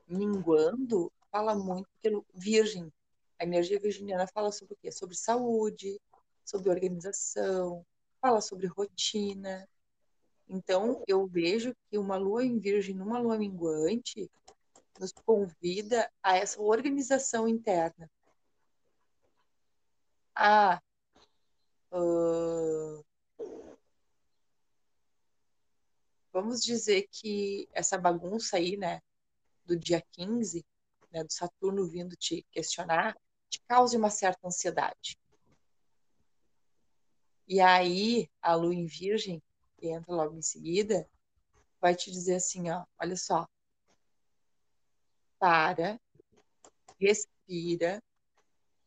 minguando, 0.07 1.11
fala 1.31 1.55
muito 1.55 1.89
pelo 2.01 2.25
virgem. 2.33 2.91
A 3.39 3.43
energia 3.43 3.79
virginiana 3.79 4.27
fala 4.27 4.51
sobre 4.51 4.73
o 4.73 4.77
quê? 4.77 4.91
Sobre 4.91 5.15
saúde, 5.15 5.99
sobre 6.43 6.69
organização, 6.69 7.85
fala 8.21 8.41
sobre 8.41 8.67
rotina. 8.67 9.67
Então, 10.49 11.03
eu 11.07 11.27
vejo 11.27 11.75
que 11.89 11.97
uma 11.97 12.15
lua 12.15 12.43
em 12.43 12.57
virgem 12.57 12.95
numa 12.95 13.19
lua 13.19 13.37
minguante 13.37 14.29
nos 14.99 15.11
convida 15.11 16.09
a 16.23 16.37
essa 16.37 16.61
organização 16.61 17.47
interna. 17.47 18.09
A 20.35 20.81
Uh, 21.91 23.01
vamos 26.37 26.63
dizer 26.63 27.07
que 27.11 27.67
essa 27.73 27.97
bagunça 27.97 28.57
aí, 28.57 28.77
né, 28.77 29.01
do 29.65 29.75
dia 29.75 30.03
15, 30.11 30.63
né, 31.11 31.23
do 31.23 31.33
Saturno 31.33 31.87
vindo 31.87 32.15
te 32.15 32.45
questionar, 32.51 33.17
te 33.49 33.59
cause 33.67 33.97
uma 33.97 34.11
certa 34.11 34.47
ansiedade. 34.47 35.17
E 37.47 37.59
aí, 37.59 38.29
a 38.39 38.53
lua 38.53 38.75
em 38.75 38.85
virgem, 38.85 39.41
que 39.79 39.87
entra 39.87 40.13
logo 40.13 40.37
em 40.37 40.41
seguida, 40.43 41.09
vai 41.81 41.95
te 41.95 42.11
dizer 42.11 42.35
assim, 42.35 42.69
ó, 42.69 42.85
olha 42.99 43.17
só, 43.17 43.47
para, 45.39 45.99
respira, 46.99 48.03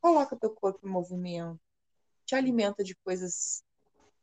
coloca 0.00 0.36
teu 0.36 0.54
corpo 0.54 0.86
em 0.86 0.90
movimento, 0.90 1.60
te 2.24 2.36
alimenta 2.36 2.84
de 2.84 2.94
coisas 2.94 3.64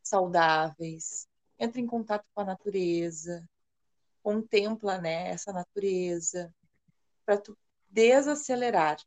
saudáveis, 0.02 1.28
entra 1.58 1.80
em 1.80 1.86
contato 1.86 2.24
com 2.34 2.40
a 2.40 2.44
natureza, 2.44 3.44
contempla 4.22 4.98
né, 4.98 5.28
essa 5.28 5.52
natureza, 5.52 6.52
para 7.24 7.36
tu 7.36 7.56
desacelerar. 7.88 8.98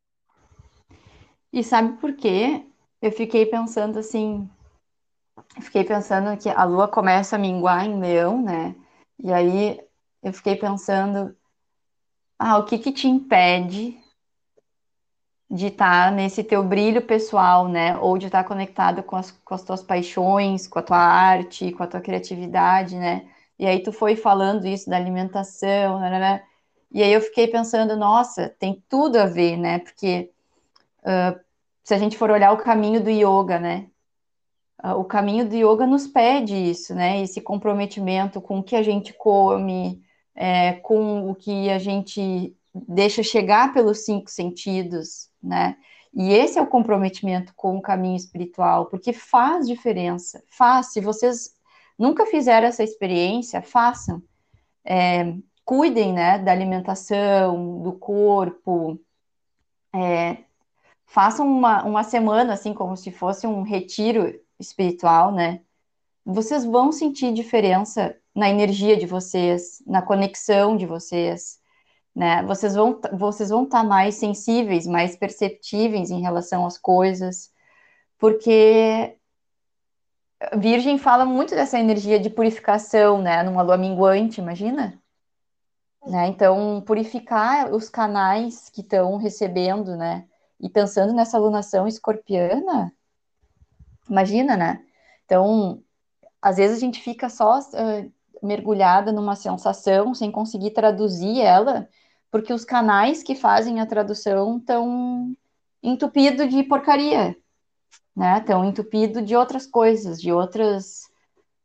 E 1.54 1.64
sabe 1.64 2.00
por 2.00 2.16
quê? 2.16 2.66
Eu 3.02 3.12
fiquei 3.12 3.46
pensando 3.46 4.00
assim, 4.00 4.50
fiquei 5.62 5.84
pensando 5.84 6.38
que 6.40 6.50
a 6.50 6.64
lua 6.64 6.88
começa 6.88 7.36
a 7.36 7.40
minguar 7.40 7.86
em 7.86 8.00
leão, 8.00 8.42
né? 8.42 8.76
E 9.20 9.32
aí 9.32 9.80
eu 10.24 10.34
fiquei 10.34 10.56
pensando, 10.56 11.36
ah, 12.38 12.58
o 12.58 12.66
que 12.66 12.78
que 12.80 12.92
te 12.92 13.08
impede 13.08 14.01
de 15.52 15.68
estar 15.68 16.06
tá 16.06 16.12
nesse 16.12 16.44
teu 16.46 16.64
brilho 16.64 17.02
pessoal, 17.02 17.68
né? 17.68 17.98
Ou 17.98 18.18
de 18.18 18.28
estar 18.28 18.44
tá 18.44 18.48
conectado 18.48 19.04
com 19.04 19.18
as, 19.18 19.32
com 19.32 19.54
as 19.54 19.64
tuas 19.64 19.84
paixões, 19.84 20.66
com 20.66 20.80
a 20.80 20.82
tua 20.82 20.98
arte, 20.98 21.74
com 21.74 21.84
a 21.84 21.88
tua 21.88 22.00
criatividade, 22.00 22.96
né? 22.96 23.28
E 23.60 23.66
aí 23.68 23.84
tu 23.84 23.92
foi 23.92 24.16
falando 24.16 24.66
isso 24.66 24.90
da 24.90 24.96
alimentação, 24.96 26.00
né? 26.00 26.10
né, 26.10 26.20
né? 26.20 26.44
E 26.90 27.04
aí 27.04 27.12
eu 27.12 27.22
fiquei 27.22 27.48
pensando, 27.48 27.98
nossa, 27.98 28.50
tem 28.60 28.82
tudo 28.90 29.18
a 29.18 29.26
ver, 29.26 29.58
né? 29.58 29.80
Porque 29.80 30.32
uh, 31.04 31.40
se 31.84 31.94
a 31.94 31.98
gente 31.98 32.18
for 32.18 32.32
olhar 32.32 32.54
o 32.54 32.58
caminho 32.58 33.04
do 33.04 33.10
yoga, 33.10 33.60
né? 33.60 33.88
Uh, 34.84 35.00
o 35.00 35.06
caminho 35.06 35.48
do 35.48 35.56
yoga 35.56 35.86
nos 35.86 36.08
pede 36.08 36.56
isso, 36.56 36.96
né? 36.96 37.22
Esse 37.22 37.42
comprometimento 37.42 38.42
com 38.42 38.60
o 38.60 38.64
que 38.64 38.76
a 38.76 38.84
gente 38.84 39.14
come, 39.14 40.02
é, 40.34 40.74
com 40.74 41.30
o 41.30 41.36
que 41.36 41.70
a 41.70 41.78
gente 41.78 42.56
deixa 42.74 43.22
chegar 43.22 43.74
pelos 43.74 44.06
cinco 44.06 44.30
sentidos, 44.30 45.31
né? 45.42 45.78
E 46.14 46.34
esse 46.34 46.60
é 46.60 46.62
o 46.62 46.68
comprometimento 46.68 47.54
com 47.56 47.78
o 47.78 47.82
caminho 47.82 48.18
espiritual, 48.18 48.88
porque 48.88 49.14
faz 49.14 49.68
diferença, 49.68 50.44
faz. 50.48 50.88
Se 50.88 51.00
vocês 51.00 51.56
nunca 51.98 52.26
fizeram 52.26 52.68
essa 52.68 52.84
experiência, 52.84 53.62
façam. 53.62 54.22
É, 54.84 55.34
cuidem, 55.64 56.12
né, 56.12 56.38
da 56.40 56.52
alimentação, 56.52 57.82
do 57.82 57.94
corpo, 57.94 59.00
é, 59.94 60.38
façam 61.06 61.48
uma, 61.48 61.84
uma 61.84 62.04
semana, 62.04 62.54
assim, 62.54 62.74
como 62.74 62.98
se 62.98 63.12
fosse 63.12 63.48
um 63.48 63.62
retiro 63.62 64.38
espiritual, 64.60 65.32
né? 65.32 65.62
Vocês 66.26 66.66
vão 66.66 66.92
sentir 66.92 67.34
diferença 67.34 68.16
na 68.36 68.50
energia 68.50 68.98
de 68.98 69.06
vocês, 69.06 69.82
na 69.86 70.02
conexão 70.02 70.76
de 70.76 70.86
vocês, 70.86 71.61
né? 72.16 72.44
Vocês 72.44 72.76
vão 72.76 73.00
vocês 73.14 73.50
vão 73.50 73.64
estar 73.64 73.82
tá 73.82 73.84
mais 73.84 74.16
sensíveis, 74.16 74.86
mais 74.86 75.16
perceptíveis 75.16 76.12
em 76.12 76.22
relação 76.22 76.66
às 76.66 76.78
coisas, 76.78 77.52
porque 78.18 79.18
Virgem 80.58 80.98
fala 80.98 81.26
muito 81.26 81.56
dessa 81.56 81.80
energia 81.80 82.20
de 82.20 82.30
purificação, 82.30 83.22
né? 83.22 83.44
Numa 83.44 83.62
lua 83.62 83.78
minguante, 83.78 84.42
imagina? 84.42 85.00
Né? 86.06 86.28
Então, 86.28 86.82
purificar 86.82 87.72
os 87.72 87.88
canais 87.90 88.70
que 88.70 88.82
estão 88.82 89.18
recebendo, 89.18 89.96
né? 89.96 90.26
E 90.60 90.68
pensando 90.70 91.14
nessa 91.14 91.38
alunação 91.38 91.88
escorpiana, 91.88 92.92
imagina, 94.10 94.58
né? 94.58 94.84
Então, 95.26 95.84
às 96.42 96.58
vezes 96.58 96.78
a 96.78 96.80
gente 96.80 97.02
fica 97.02 97.30
só 97.30 97.60
uh, 97.60 98.12
mergulhada 98.42 99.12
numa 99.12 99.36
sensação 99.36 100.14
sem 100.14 100.32
conseguir 100.32 100.72
traduzir 100.72 101.40
ela, 101.42 101.88
porque 102.32 102.54
os 102.54 102.64
canais 102.64 103.22
que 103.22 103.36
fazem 103.36 103.82
a 103.82 103.86
tradução 103.86 104.58
estão 104.58 105.36
entupidos 105.84 106.50
de 106.50 106.64
porcaria, 106.64 107.36
né? 108.16 108.38
Estão 108.40 108.64
entupidos 108.64 109.26
de 109.26 109.36
outras 109.36 109.68
coisas, 109.68 110.20
de 110.20 110.32
outras, 110.32 111.10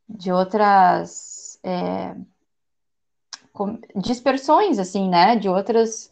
de 0.07 0.29
outras 0.29 1.57
é, 1.63 2.15
dispersões, 3.95 4.77
assim, 4.77 5.09
né? 5.09 5.37
De 5.37 5.47
outras 5.47 6.11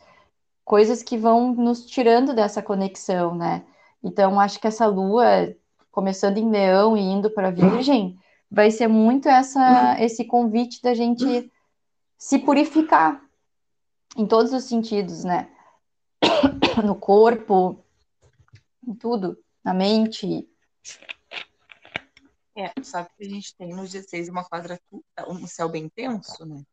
coisas 0.63 1.03
que 1.03 1.17
vão 1.17 1.53
nos 1.53 1.85
tirando 1.85 2.33
dessa 2.33 2.61
conexão, 2.61 3.35
né? 3.35 3.65
Então, 4.01 4.39
acho 4.39 4.59
que 4.59 4.67
essa 4.67 4.85
lua, 4.85 5.53
começando 5.91 6.37
em 6.37 6.49
Leão 6.49 6.95
e 6.95 7.01
indo 7.01 7.29
para 7.29 7.51
Virgem, 7.51 8.17
vai 8.49 8.71
ser 8.71 8.87
muito 8.87 9.27
essa, 9.27 9.97
esse 9.99 10.23
convite 10.23 10.81
da 10.81 10.93
gente 10.93 11.51
se 12.17 12.39
purificar 12.39 13.24
em 14.15 14.27
todos 14.27 14.53
os 14.53 14.63
sentidos, 14.63 15.23
né? 15.23 15.51
No 16.85 16.95
corpo, 16.95 17.83
em 18.85 18.93
tudo, 18.95 19.41
na 19.63 19.73
mente. 19.73 20.49
É, 22.55 22.71
sabe 22.83 23.09
que 23.17 23.25
a 23.25 23.29
gente 23.29 23.55
tem 23.55 23.73
no 23.73 23.83
16 23.83 24.29
uma 24.29 24.43
quadratura, 24.43 25.03
um 25.27 25.45
céu 25.47 25.69
bem 25.69 25.89
tenso, 25.89 26.45
né? 26.45 26.63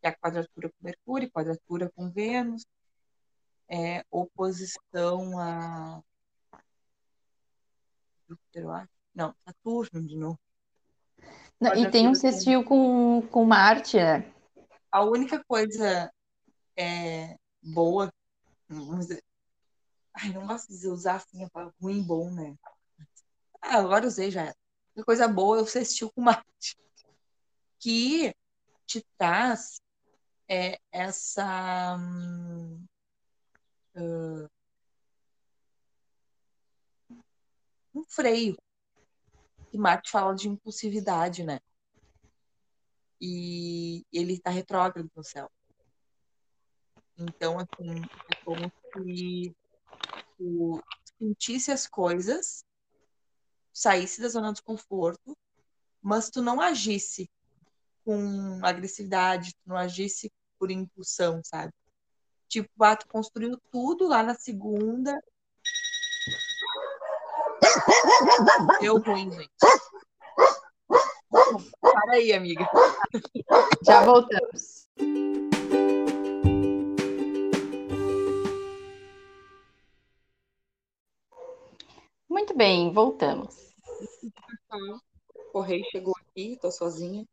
Que 0.00 0.06
é 0.06 0.10
a 0.10 0.16
quadratura 0.16 0.68
com 0.68 0.76
Mercúrio, 0.80 1.30
quadratura 1.30 1.90
com 1.94 2.10
Vênus, 2.10 2.64
é, 3.68 4.04
oposição 4.10 5.38
a 5.38 6.02
Júpiter, 8.28 8.62
eu 8.62 8.70
acho. 8.70 8.88
Não, 9.14 9.34
Saturno 9.44 10.06
de 10.06 10.16
novo. 10.16 10.38
Não, 11.60 11.74
e 11.74 11.90
tem 11.90 12.08
um 12.08 12.14
sextil 12.14 12.64
com, 12.64 13.22
com 13.30 13.44
Marte, 13.44 13.98
é. 13.98 14.33
A 14.94 15.02
única 15.02 15.42
coisa 15.42 16.08
é, 16.76 17.36
boa, 17.60 18.14
ai, 20.14 20.32
não 20.32 20.46
gosto 20.46 20.68
de 20.68 20.86
usar 20.86 21.16
assim, 21.16 21.48
ruim 21.82 22.00
bom, 22.00 22.30
né? 22.32 22.56
Ah, 23.60 23.78
agora 23.78 24.06
usei 24.06 24.30
já. 24.30 24.54
A 24.96 25.04
coisa 25.04 25.26
boa 25.26 25.58
é 25.58 25.62
o 25.62 25.66
sextil 25.66 26.12
com 26.12 26.20
Marte, 26.20 26.78
que 27.80 28.32
te 28.86 29.04
traz 29.18 29.80
é, 30.48 30.78
essa 30.92 31.98
uh, 33.96 34.48
um 37.92 38.04
freio 38.04 38.56
que 39.72 39.76
Marte 39.76 40.08
fala 40.08 40.36
de 40.36 40.48
impulsividade, 40.48 41.42
né? 41.42 41.58
E 43.26 44.04
ele 44.12 44.34
está 44.34 44.50
retrógrado 44.50 45.10
no 45.16 45.24
céu. 45.24 45.50
Então, 47.16 47.58
assim, 47.58 48.02
é 48.30 48.44
como 48.44 48.70
se 48.92 49.56
tu 50.36 50.82
sentisse 51.18 51.72
as 51.72 51.86
coisas, 51.86 52.66
saísse 53.72 54.20
da 54.20 54.28
zona 54.28 54.52
de 54.52 54.60
conforto, 54.60 55.34
mas 56.02 56.28
tu 56.28 56.42
não 56.42 56.60
agisse 56.60 57.30
com 58.04 58.60
agressividade, 58.62 59.54
tu 59.54 59.70
não 59.70 59.76
agisse 59.78 60.30
por 60.58 60.70
impulsão, 60.70 61.40
sabe? 61.42 61.72
Tipo, 62.46 62.68
ah, 62.84 62.94
tu 62.94 63.08
construiu 63.08 63.58
tudo 63.70 64.06
lá 64.06 64.22
na 64.22 64.34
segunda, 64.34 65.18
Deu 68.80 68.98
ruim, 68.98 69.32
gente. 69.32 69.50
Para 71.94 72.14
aí, 72.14 72.32
amiga. 72.32 72.68
Já 73.86 74.04
voltamos. 74.04 74.88
Muito 82.28 82.56
bem, 82.56 82.92
voltamos. 82.92 83.72
O 85.36 85.52
correio 85.52 85.84
chegou 85.92 86.14
aqui, 86.20 86.58
tô 86.60 86.68
sozinha. 86.72 87.24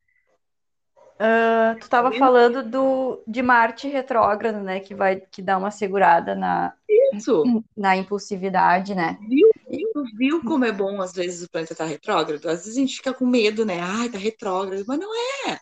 Uh, 1.22 1.76
tu 1.80 1.84
estava 1.84 2.12
falando 2.12 2.64
do, 2.64 3.24
de 3.28 3.42
Marte 3.42 3.88
retrógrado, 3.88 4.60
né? 4.60 4.80
Que 4.80 4.94
vai 4.94 5.20
que 5.20 5.42
dá 5.42 5.58
uma 5.58 5.72
segurada 5.72 6.36
na, 6.36 6.74
Isso. 7.14 7.64
na 7.76 7.98
impulsividade, 7.98 8.94
né? 8.94 9.18
Viu, 9.28 9.51
viu, 9.94 10.04
viu 10.16 10.44
como 10.44 10.66
é 10.66 10.72
bom 10.72 11.02
às 11.02 11.14
vezes 11.14 11.44
o 11.44 11.50
planeta 11.50 11.76
tá 11.76 11.86
retrógrado? 11.86 12.48
Às 12.48 12.66
vezes 12.66 12.78
a 12.78 12.80
gente 12.80 12.98
fica 12.98 13.14
com 13.14 13.26
medo, 13.26 13.66
né? 13.66 13.80
Ai, 13.80 14.10
tá 14.10 14.18
retrógrado, 14.18 14.84
mas 14.88 15.00
não 15.00 15.14
é. 15.48 15.60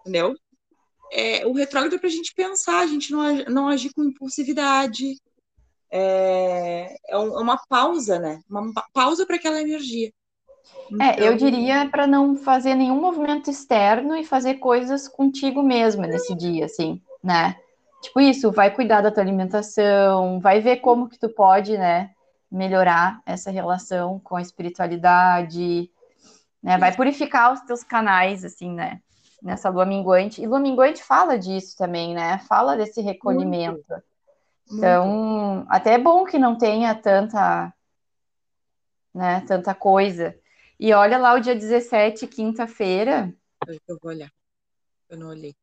Entendeu? 0.00 0.34
É, 1.12 1.46
o 1.46 1.52
retrógrado 1.52 1.94
é 1.94 1.98
pra 1.98 2.08
gente 2.08 2.34
pensar, 2.34 2.80
a 2.80 2.86
gente 2.86 3.12
não, 3.12 3.34
não 3.44 3.68
agir 3.68 3.92
com 3.92 4.02
impulsividade. 4.02 5.16
É, 5.90 6.96
é, 7.08 7.14
é 7.14 7.16
uma 7.16 7.58
pausa, 7.68 8.18
né? 8.18 8.40
Uma 8.48 8.72
pausa 8.92 9.26
para 9.26 9.36
aquela 9.36 9.60
energia. 9.60 10.10
Então... 10.90 11.06
É, 11.06 11.20
eu 11.20 11.34
então 11.34 11.36
diria 11.36 11.88
para 11.90 12.06
não 12.06 12.36
fazer 12.36 12.74
nenhum 12.74 13.00
movimento 13.00 13.50
externo 13.50 14.16
e 14.16 14.24
fazer 14.24 14.54
coisas 14.54 15.06
contigo 15.06 15.62
mesma 15.62 16.06
nesse 16.06 16.34
dia, 16.34 16.64
assim, 16.64 17.00
né? 17.22 17.56
Tipo 18.02 18.20
isso, 18.20 18.50
vai 18.50 18.74
cuidar 18.74 19.00
da 19.00 19.12
tua 19.12 19.22
alimentação, 19.22 20.40
vai 20.40 20.60
ver 20.60 20.78
como 20.78 21.08
que 21.08 21.18
tu 21.18 21.28
pode, 21.28 21.78
né, 21.78 22.10
melhorar 22.52 23.22
essa 23.24 23.50
relação 23.50 24.20
com 24.20 24.36
a 24.36 24.42
espiritualidade, 24.42 25.90
né? 26.62 26.76
Vai 26.76 26.94
purificar 26.94 27.52
os 27.52 27.60
teus 27.62 27.82
canais, 27.82 28.44
assim, 28.44 28.70
né? 28.70 29.00
Nessa 29.42 29.70
lua 29.70 29.86
minguante. 29.86 30.42
E 30.42 30.46
lua 30.46 30.60
minguante 30.60 31.02
fala 31.02 31.38
disso 31.38 31.76
também, 31.76 32.14
né? 32.14 32.38
Fala 32.40 32.76
desse 32.76 33.00
recolhimento. 33.00 33.82
Muito. 33.88 34.04
Então, 34.70 35.06
Muito. 35.06 35.66
até 35.70 35.94
é 35.94 35.98
bom 35.98 36.24
que 36.24 36.38
não 36.38 36.56
tenha 36.56 36.94
tanta, 36.94 37.72
né, 39.14 39.40
tanta 39.46 39.74
coisa. 39.74 40.38
E 40.78 40.92
olha 40.92 41.18
lá 41.18 41.34
o 41.34 41.40
dia 41.40 41.54
17, 41.54 42.26
quinta-feira. 42.26 43.32
Eu 43.88 43.98
vou 44.00 44.12
olhar. 44.12 44.30
Eu 45.08 45.18
não 45.18 45.28
olhei. 45.28 45.54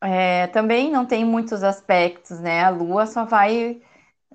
É, 0.00 0.46
também 0.48 0.90
não 0.90 1.06
tem 1.06 1.24
muitos 1.24 1.62
aspectos, 1.62 2.38
né? 2.40 2.62
A 2.62 2.68
Lua 2.70 3.06
só 3.06 3.24
vai 3.24 3.80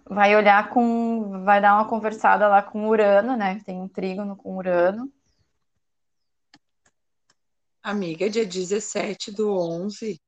vai 0.10 0.36
olhar 0.36 0.70
com, 0.70 1.44
vai 1.46 1.62
dar 1.62 1.76
uma 1.76 1.88
conversada 1.88 2.48
lá 2.48 2.64
com 2.64 2.88
Urano, 2.88 3.38
né? 3.38 3.62
Tem 3.64 3.80
um 3.80 3.88
trígono 3.88 4.36
com 4.36 4.58
Urano. 4.58 5.12
Amiga, 7.82 8.30
dia 8.30 8.46
17 8.46 9.32
do 9.32 9.56
11, 9.56 10.20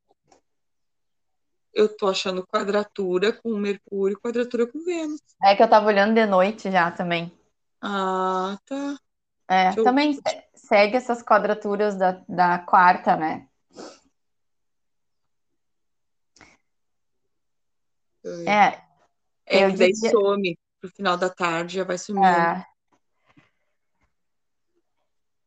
eu 1.73 1.95
tô 1.95 2.07
achando 2.07 2.45
quadratura 2.45 3.33
com 3.33 3.57
Mercúrio 3.57 4.15
e 4.15 4.19
quadratura 4.21 4.67
com 4.67 4.83
Vênus. 4.83 5.19
É 5.43 5.55
que 5.55 5.63
eu 5.63 5.69
tava 5.69 5.87
olhando 5.87 6.13
de 6.13 6.25
noite 6.25 6.71
já 6.71 6.91
também. 6.91 7.31
Ah, 7.81 8.57
tá. 8.65 8.97
É, 9.49 9.69
eu... 9.77 9.83
também 9.83 10.17
segue 10.53 10.95
essas 10.95 11.23
quadraturas 11.23 11.95
da, 11.97 12.23
da 12.27 12.59
quarta, 12.59 13.15
né? 13.15 13.47
É. 18.45 18.90
É 19.51 19.69
que 19.69 19.77
daí 19.77 19.91
diria... 19.91 20.11
some 20.11 20.57
pro 20.79 20.89
final 20.89 21.17
da 21.17 21.29
tarde, 21.29 21.75
já 21.75 21.83
vai 21.83 21.97
sumindo. 21.97 22.25
É. 22.25 22.65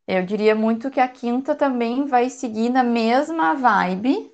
Eu 0.07 0.27
diria 0.27 0.55
muito 0.55 0.91
que 0.91 1.01
a 1.01 1.09
quinta 1.09 1.55
também 1.55 2.07
vai 2.07 2.29
seguir 2.29 2.69
na 2.69 2.85
mesma 2.85 3.55
vibe. 3.55 4.31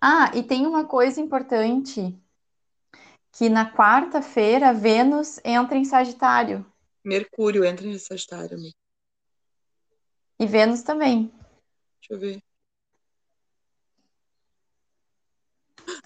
Ah, 0.00 0.30
e 0.32 0.44
tem 0.44 0.64
uma 0.64 0.84
coisa 0.84 1.20
importante, 1.20 2.16
que 3.32 3.48
na 3.48 3.70
quarta-feira 3.70 4.72
Vênus 4.72 5.40
entra 5.44 5.76
em 5.76 5.84
Sagitário. 5.84 6.64
Mercúrio 7.04 7.64
entra 7.64 7.84
em 7.86 7.98
Sagitário, 7.98 8.56
amigo. 8.56 8.76
E 10.38 10.46
Vênus 10.46 10.82
também. 10.82 11.32
Deixa 11.98 12.12
eu 12.12 12.18
ver. 12.18 12.42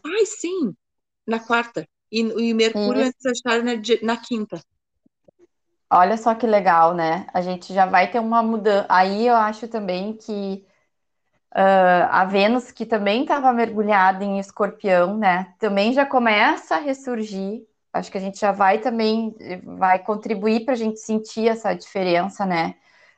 Ai, 0.03 0.25
sim! 0.25 0.75
Na 1.27 1.39
quarta. 1.39 1.87
E, 2.13 2.21
e 2.21 2.53
Mercúrio 2.53 3.01
entra 3.01 3.17
em 3.19 3.23
Sagitário 3.23 3.65
na, 3.65 3.73
na 4.03 4.17
quinta. 4.19 4.61
Olha 5.91 6.17
só 6.19 6.35
que 6.35 6.47
legal, 6.47 6.95
né? 6.95 7.27
A 7.33 7.41
gente 7.41 7.73
já 7.73 7.87
vai 7.87 8.11
ter 8.11 8.19
uma 8.19 8.43
mudança. 8.43 8.87
Aí 8.91 9.27
eu 9.27 9.35
acho 9.35 9.67
também 9.67 10.15
que 10.15 10.65
uh, 11.55 12.09
a 12.11 12.25
Vênus, 12.27 12.71
que 12.71 12.85
também 12.85 13.23
estava 13.23 13.51
mergulhada 13.53 14.25
em 14.25 14.39
escorpião, 14.39 15.17
né? 15.17 15.55
Também 15.59 15.93
já 15.95 16.05
começa 16.05 16.77
a 16.77 16.81
ressurgir. 16.81 17.67
Acho 17.93 18.11
que 18.11 18.19
a 18.19 18.21
gente 18.21 18.39
já 18.39 18.53
vai 18.53 18.79
também, 18.79 19.35
vai 19.65 19.99
contribuir 19.99 20.65
para 20.65 20.75
a 20.75 20.77
gente 20.77 20.99
sentir 20.99 21.49
essa 21.49 21.75
diferença, 21.75 22.45
né? 22.45 22.75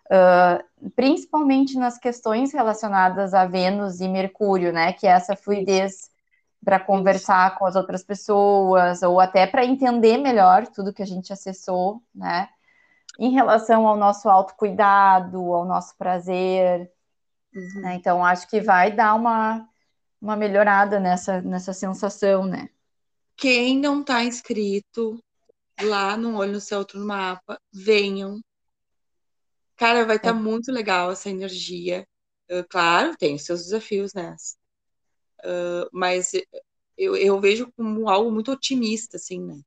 Uh, 0.06 0.90
principalmente 0.90 1.76
nas 1.78 1.98
questões 1.98 2.52
relacionadas 2.52 3.34
a 3.34 3.46
Vênus 3.46 4.00
e 4.00 4.08
Mercúrio, 4.08 4.72
né? 4.72 4.92
Que 4.92 5.06
é 5.06 5.10
essa 5.10 5.36
fluidez 5.36 6.13
para 6.64 6.80
conversar 6.80 7.58
com 7.58 7.66
as 7.66 7.76
outras 7.76 8.02
pessoas, 8.02 9.02
ou 9.02 9.20
até 9.20 9.46
para 9.46 9.64
entender 9.64 10.16
melhor 10.18 10.66
tudo 10.68 10.92
que 10.92 11.02
a 11.02 11.06
gente 11.06 11.32
acessou, 11.32 12.02
né? 12.14 12.48
Em 13.18 13.30
relação 13.30 13.86
ao 13.86 13.96
nosso 13.96 14.28
autocuidado, 14.28 15.38
ao 15.52 15.64
nosso 15.64 15.96
prazer. 15.96 16.90
Uhum. 17.54 17.80
Né? 17.82 17.94
Então, 17.94 18.24
acho 18.24 18.48
que 18.48 18.60
vai 18.60 18.90
dar 18.90 19.14
uma, 19.14 19.68
uma 20.20 20.36
melhorada 20.36 20.98
nessa, 20.98 21.40
nessa 21.42 21.72
sensação, 21.72 22.44
né? 22.44 22.68
Quem 23.36 23.78
não 23.78 24.00
está 24.00 24.24
inscrito 24.24 25.22
lá 25.82 26.16
no 26.16 26.36
Olho 26.36 26.52
no 26.52 26.60
Céu, 26.60 26.80
outro 26.80 26.98
no 26.98 27.06
Mapa, 27.06 27.58
venham. 27.72 28.40
Cara, 29.76 30.04
vai 30.06 30.16
estar 30.16 30.32
tá 30.32 30.38
é. 30.38 30.40
muito 30.40 30.72
legal 30.72 31.12
essa 31.12 31.28
energia. 31.28 32.06
Uh, 32.50 32.64
claro, 32.68 33.16
tem 33.16 33.34
os 33.34 33.42
seus 33.44 33.64
desafios, 33.64 34.12
né? 34.14 34.36
Uh, 35.44 35.88
mas 35.92 36.32
eu, 36.96 37.16
eu 37.16 37.40
vejo 37.40 37.70
como 37.76 38.08
algo 38.08 38.30
muito 38.30 38.50
otimista, 38.50 39.16
assim, 39.16 39.40
né? 39.40 39.60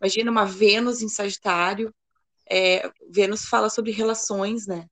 Imagina 0.00 0.30
uma 0.30 0.44
Vênus 0.44 1.02
em 1.02 1.08
Sagitário. 1.08 1.94
É, 2.50 2.90
Vênus 3.08 3.44
fala 3.44 3.70
sobre 3.70 3.92
relações, 3.92 4.66
né? 4.66 4.88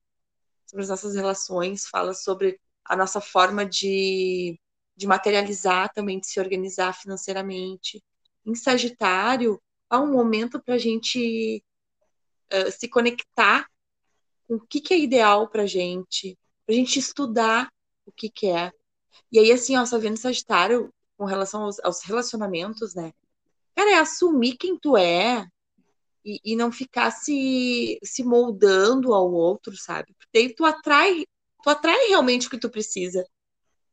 Sobre 0.65 0.83
as 0.83 0.89
nossas 0.89 1.15
relações, 1.15 1.87
fala 1.87 2.13
sobre 2.13 2.59
a 2.85 2.95
nossa 2.95 3.19
forma 3.19 3.65
de, 3.65 4.59
de 4.95 5.07
materializar 5.07 5.91
também, 5.93 6.19
de 6.19 6.27
se 6.27 6.39
organizar 6.39 6.93
financeiramente. 6.93 8.03
Em 8.45 8.55
Sagitário, 8.55 9.61
há 9.89 9.99
um 9.99 10.11
momento 10.11 10.61
para 10.61 10.75
a 10.75 10.77
gente 10.77 11.63
uh, 12.53 12.71
se 12.71 12.87
conectar 12.87 13.67
com 14.47 14.55
o 14.55 14.67
que, 14.67 14.79
que 14.79 14.93
é 14.93 14.99
ideal 14.99 15.49
para 15.49 15.63
a 15.63 15.67
gente, 15.67 16.37
para 16.65 16.75
a 16.75 16.77
gente 16.77 16.99
estudar 16.99 17.69
o 18.05 18.11
que, 18.11 18.29
que 18.29 18.47
é. 18.47 18.71
E 19.31 19.39
aí, 19.39 19.51
assim, 19.51 19.77
ó, 19.77 19.81
essa 19.81 19.99
Vênus 19.99 20.21
Sagitário 20.21 20.93
com 21.17 21.25
relação 21.25 21.63
aos, 21.63 21.79
aos 21.79 22.03
relacionamentos, 22.03 22.93
né? 22.93 23.11
Cara, 23.75 23.91
é 23.91 23.95
assumir 23.95 24.57
quem 24.57 24.77
tu 24.77 24.95
é 24.95 25.47
e, 26.23 26.39
e, 26.43 26.55
não 26.55 26.71
ficar 26.71 27.11
se, 27.11 27.99
se 28.03 28.23
moldando 28.23 29.13
ao 29.13 29.31
outro, 29.31 29.75
sabe? 29.77 30.13
Porque 30.13 30.29
daí 30.33 30.53
tu 30.53 30.65
atrai, 30.65 31.25
tu 31.63 31.69
atrai 31.69 32.07
realmente 32.07 32.47
o 32.47 32.49
que 32.49 32.59
tu 32.59 32.69
precisa. 32.69 33.25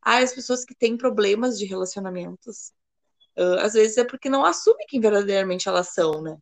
Ah, 0.03 0.19
as 0.19 0.35
pessoas 0.35 0.65
que 0.65 0.75
têm 0.75 0.97
problemas 0.97 1.59
de 1.59 1.65
relacionamentos, 1.65 2.73
uh, 3.39 3.61
às 3.61 3.73
vezes 3.75 3.97
é 3.97 4.05
porque 4.05 4.29
não 4.29 4.45
assumem 4.45 4.87
quem 4.87 5.01
verdadeiramente 5.01 5.69
elas 5.69 5.89
são, 5.95 6.21
né? 6.21 6.37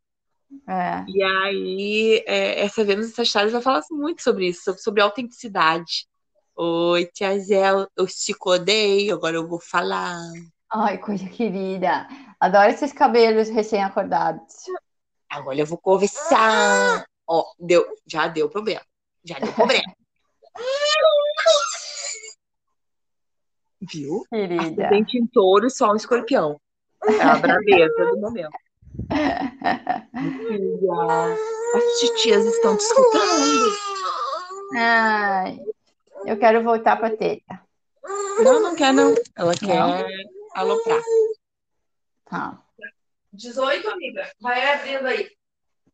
É. 0.68 1.04
E 1.08 1.22
aí, 1.22 2.24
é, 2.26 2.60
essa 2.60 2.84
Vênus 2.84 3.08
e 3.08 3.12
Sagitário 3.12 3.50
vai 3.50 3.62
falar 3.62 3.82
muito 3.90 4.22
sobre 4.22 4.48
isso, 4.48 4.62
sobre, 4.64 4.80
sobre 4.80 5.02
autenticidade. 5.02 6.06
Oi, 6.54 7.06
tia 7.06 7.38
Zé, 7.38 7.70
eu 7.70 8.06
te 8.06 8.34
odeio, 8.44 9.14
agora 9.14 9.36
eu 9.36 9.48
vou 9.48 9.58
falar. 9.58 10.18
Ai, 10.70 10.98
coisa 10.98 11.26
querida. 11.28 12.06
Adoro 12.38 12.70
esses 12.70 12.92
cabelos 12.92 13.48
recém-acordados. 13.48 14.54
Agora 15.30 15.58
eu 15.58 15.66
vou 15.66 15.78
conversar. 15.78 17.04
Ó, 17.26 17.44
deu, 17.58 17.86
já 18.06 18.28
deu 18.28 18.50
problema. 18.50 18.82
Já 19.24 19.38
deu 19.38 19.52
problema. 19.52 19.94
Viu? 23.80 24.24
Querida. 24.28 24.62
Acidente 24.62 25.18
em 25.18 25.26
touro, 25.26 25.70
só 25.70 25.90
um 25.92 25.96
escorpião. 25.96 26.60
É 27.04 27.22
a 27.22 27.36
braveza 27.36 28.06
do 28.12 28.20
momento. 28.20 28.56
As 31.74 32.00
titias 32.00 32.44
estão 32.44 32.76
te 32.76 32.82
escutando. 32.82 33.76
Ai, 34.74 35.58
eu 36.26 36.38
quero 36.38 36.62
voltar 36.62 36.96
para 36.96 37.16
teta. 37.16 37.60
Não, 38.42 38.60
não 38.60 38.74
quer, 38.74 38.92
não. 38.92 39.14
Ela 39.36 39.54
quer. 39.54 39.78
Não 39.78 40.32
aloprar. 40.54 41.00
Tá. 42.24 42.58
18, 43.32 43.88
amiga. 43.88 44.30
Vai 44.40 44.74
abrindo 44.74 45.06
aí. 45.06 45.28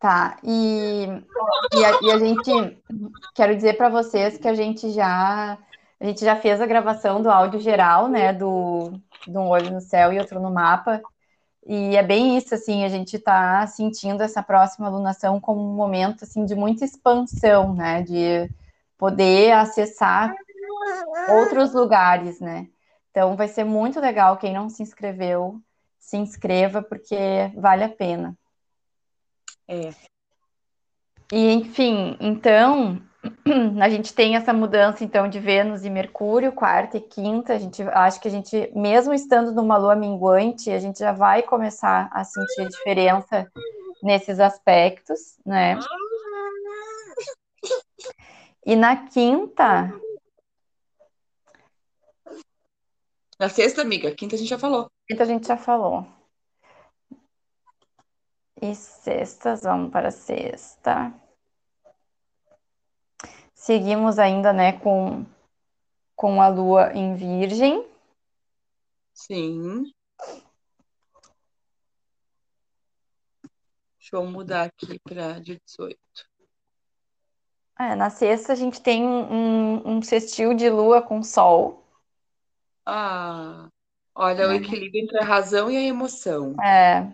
Tá, 0.01 0.39
e, 0.45 1.07
e, 1.75 1.85
a, 1.85 1.99
e 2.03 2.11
a 2.13 2.19
gente, 2.19 2.83
quero 3.35 3.57
dizer 3.57 3.77
para 3.77 3.89
vocês 3.89 4.39
que 4.39 4.47
a 4.47 4.55
gente 4.55 4.93
já, 4.93 5.59
a 5.99 6.05
gente 6.05 6.25
já 6.25 6.37
fez 6.37 6.61
a 6.61 6.67
gravação 6.67 7.21
do 7.21 7.29
áudio 7.29 7.59
geral, 7.59 8.07
né, 8.07 8.33
do, 8.33 8.93
de 9.27 9.37
um 9.37 9.49
olho 9.49 9.73
no 9.73 9.81
céu 9.81 10.13
e 10.13 10.21
outro 10.21 10.39
no 10.39 10.53
mapa, 10.53 11.03
e 11.67 11.97
é 11.97 12.03
bem 12.03 12.39
isso, 12.39 12.55
assim, 12.55 12.85
a 12.85 12.89
gente 12.89 13.17
está 13.17 13.67
sentindo 13.67 14.23
essa 14.23 14.41
próxima 14.41 14.87
alunação 14.87 15.41
como 15.41 15.61
um 15.61 15.75
momento, 15.75 16.23
assim, 16.23 16.45
de 16.45 16.55
muita 16.55 16.85
expansão, 16.85 17.75
né, 17.75 18.03
de 18.03 18.49
poder 18.99 19.53
acessar 19.53 20.35
outros 21.29 21.73
lugares, 21.73 22.41
né, 22.41 22.69
então 23.11 23.37
vai 23.37 23.49
ser 23.49 23.65
muito 23.65 23.99
legal. 23.99 24.37
Quem 24.37 24.55
não 24.55 24.69
se 24.69 24.81
inscreveu, 24.83 25.61
se 25.99 26.17
inscreva, 26.17 26.83
porque 26.83 27.17
vale 27.57 27.83
a 27.83 27.89
pena. 27.89 28.37
É. 29.67 29.91
E, 31.33 31.53
enfim, 31.53 32.17
então, 32.21 33.03
a 33.83 33.89
gente 33.89 34.15
tem 34.15 34.37
essa 34.37 34.53
mudança, 34.53 35.03
então, 35.03 35.29
de 35.29 35.41
Vênus 35.41 35.85
e 35.85 35.91
Mercúrio, 35.91 36.53
quarta 36.53 36.97
e 36.97 37.01
quinta. 37.01 37.55
A 37.55 37.59
gente 37.59 37.83
acha 37.83 38.21
que 38.21 38.29
a 38.29 38.31
gente, 38.31 38.71
mesmo 38.75 39.13
estando 39.13 39.53
numa 39.53 39.77
lua 39.77 39.97
minguante, 39.97 40.71
a 40.71 40.79
gente 40.79 41.01
já 41.01 41.11
vai 41.11 41.43
começar 41.43 42.09
a 42.13 42.23
sentir 42.25 42.63
a 42.63 42.69
diferença 42.69 43.53
nesses 44.01 44.39
aspectos, 44.39 45.37
né? 45.45 45.77
E 48.69 48.77
na 48.77 49.09
quinta, 49.09 49.91
Na 53.39 53.49
sexta, 53.49 53.81
amiga. 53.81 54.15
Quinta 54.15 54.35
a 54.35 54.39
gente 54.39 54.49
já 54.49 54.59
falou. 54.59 54.91
Quinta 55.07 55.23
a 55.23 55.27
gente 55.27 55.47
já 55.47 55.57
falou. 55.57 56.07
E 58.61 58.75
sextas, 58.75 59.63
vamos 59.63 59.91
para 59.91 60.11
sexta. 60.11 61.15
Seguimos 63.55 64.19
ainda, 64.19 64.53
né, 64.53 64.79
com, 64.81 65.25
com 66.15 66.43
a 66.43 66.49
lua 66.49 66.93
em 66.93 67.15
Virgem. 67.15 67.89
Sim. 69.15 69.91
Deixa 73.99 74.17
eu 74.17 74.27
mudar 74.27 74.65
aqui 74.65 74.99
para 74.99 75.39
dia 75.39 75.59
18. 75.65 75.99
É, 77.79 77.95
na 77.95 78.11
sexta 78.11 78.53
a 78.53 78.57
gente 78.57 78.83
tem 78.83 79.05
um, 79.05 79.83
um 79.85 80.03
sextil 80.03 80.53
de 80.53 80.69
lua 80.69 81.01
com 81.01 81.23
sol. 81.23 81.85
Ah, 82.85 83.69
olha, 84.15 84.47
o 84.47 84.49
né? 84.49 84.57
equilíbrio 84.57 85.05
entre 85.05 85.19
a 85.19 85.25
razão 85.25 85.71
e 85.71 85.77
a 85.77 85.83
emoção. 85.83 86.57
É. 86.61 87.07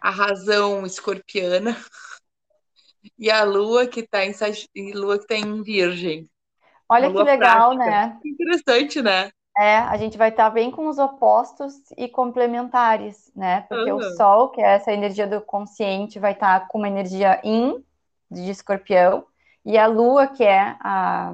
A 0.00 0.10
razão 0.10 0.84
escorpiana 0.84 1.74
e 3.18 3.30
a 3.30 3.44
lua 3.44 3.86
que 3.86 4.00
está 4.00 4.24
em, 4.24 4.92
lua 4.92 5.18
que 5.18 5.26
tá 5.26 5.36
em 5.36 5.62
virgem. 5.62 6.28
Olha 6.88 7.10
que 7.10 7.22
legal, 7.22 7.74
prática. 7.74 7.90
né? 7.90 8.20
Interessante, 8.24 9.02
né? 9.02 9.30
É, 9.58 9.78
a 9.78 9.96
gente 9.96 10.16
vai 10.16 10.28
estar 10.28 10.44
tá 10.44 10.50
bem 10.50 10.70
com 10.70 10.86
os 10.86 10.98
opostos 10.98 11.74
e 11.96 12.08
complementares, 12.08 13.32
né? 13.34 13.62
Porque 13.62 13.90
uhum. 13.90 13.98
o 13.98 14.02
Sol, 14.16 14.50
que 14.50 14.60
é 14.60 14.74
essa 14.74 14.92
energia 14.92 15.26
do 15.26 15.40
consciente, 15.40 16.18
vai 16.18 16.32
estar 16.32 16.60
tá 16.60 16.66
com 16.66 16.78
uma 16.78 16.86
energia 16.88 17.40
in 17.42 17.82
de 18.30 18.50
escorpião, 18.50 19.26
e 19.68 19.76
a 19.76 19.86
Lua, 19.86 20.26
que 20.26 20.42
é 20.42 20.76
a, 20.80 21.30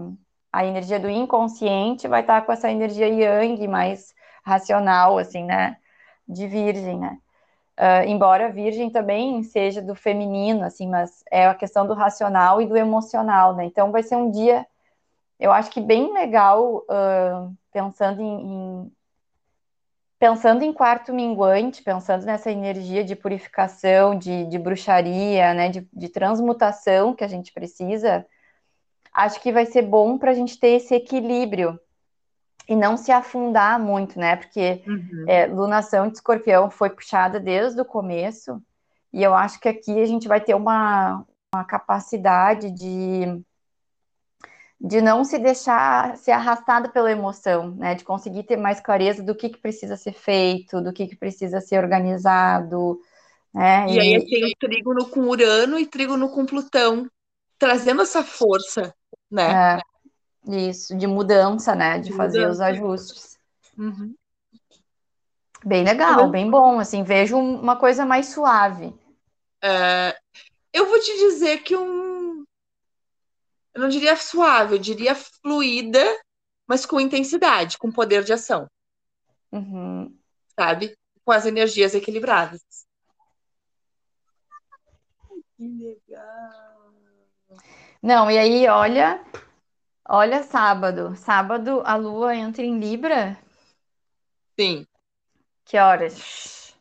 a 0.52 0.64
energia 0.66 0.98
do 0.98 1.08
inconsciente 1.08 2.08
vai 2.08 2.22
estar 2.22 2.42
com 2.42 2.50
essa 2.50 2.68
energia 2.68 3.06
yang 3.06 3.68
mais 3.68 4.12
racional, 4.42 5.18
assim, 5.18 5.44
né? 5.44 5.76
De 6.26 6.48
virgem, 6.48 6.98
né? 6.98 7.16
Uh, 7.78 8.08
embora 8.08 8.50
virgem 8.50 8.90
também 8.90 9.40
seja 9.44 9.80
do 9.80 9.94
feminino, 9.94 10.64
assim, 10.64 10.88
mas 10.88 11.22
é 11.30 11.46
a 11.46 11.54
questão 11.54 11.86
do 11.86 11.94
racional 11.94 12.60
e 12.60 12.66
do 12.66 12.76
emocional, 12.76 13.54
né? 13.54 13.66
Então 13.66 13.92
vai 13.92 14.02
ser 14.02 14.16
um 14.16 14.28
dia, 14.28 14.66
eu 15.38 15.52
acho 15.52 15.70
que 15.70 15.80
bem 15.80 16.12
legal, 16.12 16.78
uh, 16.90 17.56
pensando 17.72 18.20
em, 18.20 18.42
em, 18.42 18.92
pensando 20.18 20.62
em 20.62 20.72
quarto 20.72 21.12
minguante, 21.12 21.82
pensando 21.82 22.24
nessa 22.24 22.50
energia 22.50 23.04
de 23.04 23.16
purificação, 23.16 24.16
de, 24.16 24.46
de 24.46 24.58
bruxaria, 24.58 25.52
né? 25.54 25.68
De, 25.68 25.88
de 25.92 26.08
transmutação 26.08 27.14
que 27.14 27.24
a 27.24 27.28
gente 27.28 27.52
precisa 27.52 28.26
acho 29.14 29.40
que 29.40 29.52
vai 29.52 29.64
ser 29.64 29.82
bom 29.82 30.18
para 30.18 30.32
a 30.32 30.34
gente 30.34 30.58
ter 30.58 30.70
esse 30.70 30.92
equilíbrio 30.92 31.78
e 32.68 32.74
não 32.74 32.96
se 32.96 33.12
afundar 33.12 33.78
muito, 33.78 34.18
né? 34.18 34.34
Porque 34.36 34.82
uhum. 34.86 35.24
é, 35.28 35.46
lunação 35.46 36.08
de 36.08 36.14
escorpião 36.14 36.68
foi 36.68 36.90
puxada 36.90 37.38
desde 37.38 37.80
o 37.80 37.84
começo, 37.84 38.60
e 39.12 39.22
eu 39.22 39.32
acho 39.32 39.60
que 39.60 39.68
aqui 39.68 40.00
a 40.00 40.06
gente 40.06 40.26
vai 40.26 40.40
ter 40.40 40.54
uma, 40.54 41.24
uma 41.54 41.64
capacidade 41.64 42.70
de, 42.72 43.40
de 44.86 45.00
não 45.00 45.24
se 45.24 45.38
deixar 45.38 46.14
ser 46.18 46.32
arrastado 46.32 46.90
pela 46.90 47.10
emoção, 47.10 47.70
né? 47.70 47.94
De 47.94 48.04
conseguir 48.04 48.42
ter 48.42 48.58
mais 48.58 48.80
clareza 48.80 49.22
do 49.22 49.34
que, 49.34 49.48
que 49.48 49.58
precisa 49.58 49.96
ser 49.96 50.12
feito, 50.12 50.82
do 50.82 50.92
que, 50.92 51.06
que 51.06 51.16
precisa 51.16 51.58
ser 51.58 51.78
organizado. 51.78 53.00
Né? 53.54 53.86
E, 53.88 53.94
e 53.94 54.00
aí 54.00 54.26
tem 54.26 54.44
o 54.44 54.56
trígono 54.60 55.08
com 55.08 55.20
Urano 55.22 55.78
e 55.78 55.86
trígono 55.86 56.28
com 56.28 56.44
Plutão, 56.44 57.08
trazendo 57.58 58.02
essa 58.02 58.22
força, 58.22 58.94
né? 59.30 59.80
É. 59.80 59.94
Isso, 60.68 60.94
de 60.94 61.06
mudança, 61.06 61.74
né? 61.74 61.98
De, 61.98 62.10
de 62.10 62.12
fazer 62.12 62.40
mudança. 62.40 62.52
os 62.52 62.60
ajustes. 62.60 63.38
Uhum. 63.78 64.14
Bem 65.64 65.82
legal, 65.82 66.28
bem 66.28 66.50
bom. 66.50 66.78
Assim, 66.78 67.02
vejo 67.02 67.38
uma 67.38 67.76
coisa 67.76 68.04
mais 68.04 68.26
suave. 68.26 68.94
É, 69.62 70.14
eu 70.74 70.84
vou 70.86 71.00
te 71.00 71.16
dizer 71.16 71.62
que 71.62 71.74
um. 71.74 72.13
Eu 73.74 73.80
não 73.80 73.88
diria 73.88 74.16
suave, 74.16 74.74
eu 74.74 74.78
diria 74.78 75.14
fluida, 75.14 76.02
mas 76.66 76.86
com 76.86 77.00
intensidade, 77.00 77.76
com 77.76 77.90
poder 77.90 78.22
de 78.22 78.32
ação. 78.32 78.68
Uhum. 79.50 80.16
Sabe? 80.58 80.96
Com 81.24 81.32
as 81.32 81.44
energias 81.44 81.94
equilibradas. 81.94 82.62
Que 85.56 85.68
legal. 85.68 86.94
Não, 88.02 88.30
e 88.30 88.38
aí, 88.38 88.68
olha, 88.68 89.24
Olha, 90.08 90.42
sábado. 90.42 91.16
Sábado 91.16 91.82
a 91.84 91.96
lua 91.96 92.36
entra 92.36 92.62
em 92.62 92.78
Libra. 92.78 93.38
Sim. 94.58 94.86
Que 95.64 95.78
horas? 95.78 96.76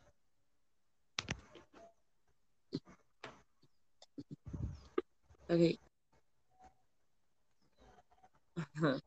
Ok. 8.84 9.00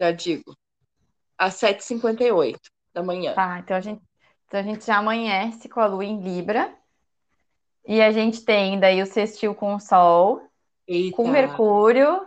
Já 0.00 0.12
digo. 0.12 0.56
Às 1.36 1.54
7h58 1.54 2.56
da 2.94 3.02
manhã. 3.02 3.34
Tá, 3.34 3.58
então 3.58 3.76
a 3.76 3.80
gente, 3.80 4.02
então 4.46 4.60
a 4.60 4.62
gente 4.62 4.84
já 4.84 4.98
amanhece 4.98 5.68
com 5.68 5.80
a 5.80 5.86
lua 5.86 6.04
em 6.04 6.20
Libra. 6.20 6.72
E 7.86 8.02
a 8.02 8.12
gente 8.12 8.44
tem 8.44 8.78
daí 8.78 9.00
o 9.00 9.06
sextil 9.06 9.54
com 9.54 9.74
o 9.74 9.80
Sol, 9.80 10.42
Eita. 10.86 11.16
com 11.16 11.28
Mercúrio 11.28 12.26